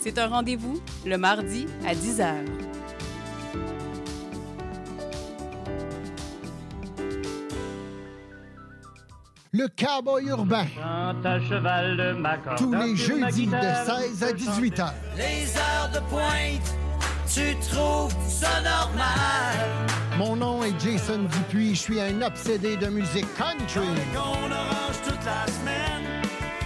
C'est 0.00 0.20
un 0.20 0.28
rendez-vous 0.28 0.80
le 1.04 1.18
mardi 1.18 1.66
à 1.84 1.94
10h. 1.94 2.32
Le 9.50 9.66
cowboy 9.66 10.28
urbain. 10.28 10.66
cheval 11.40 11.96
de 11.96 12.12
ma 12.12 12.38
Tous 12.56 12.72
les 12.72 12.94
jeudis 12.94 13.48
de 13.48 13.60
16 14.12 14.22
à 14.22 14.32
18 14.32 14.78
heures. 14.78 14.94
Les 15.16 15.56
heures 15.56 15.90
de 15.92 15.98
pointe, 16.08 16.76
tu 17.26 17.56
trouves 17.68 18.14
ça 18.28 18.60
normal? 18.60 20.03
Mon 20.18 20.36
nom 20.36 20.62
est 20.62 20.78
Jason 20.80 21.24
Dupuis. 21.24 21.74
Je 21.74 21.80
suis 21.80 22.00
un 22.00 22.22
obsédé 22.22 22.76
de 22.76 22.86
musique 22.86 23.26
country. 23.36 23.88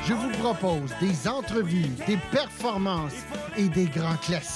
Je 0.06 0.12
vous 0.12 0.30
propose 0.38 0.90
des 1.00 1.28
entrevues, 1.28 1.88
des 2.06 2.18
performances 2.30 3.24
et 3.56 3.68
des 3.68 3.86
grands 3.86 4.16
classiques. 4.16 4.46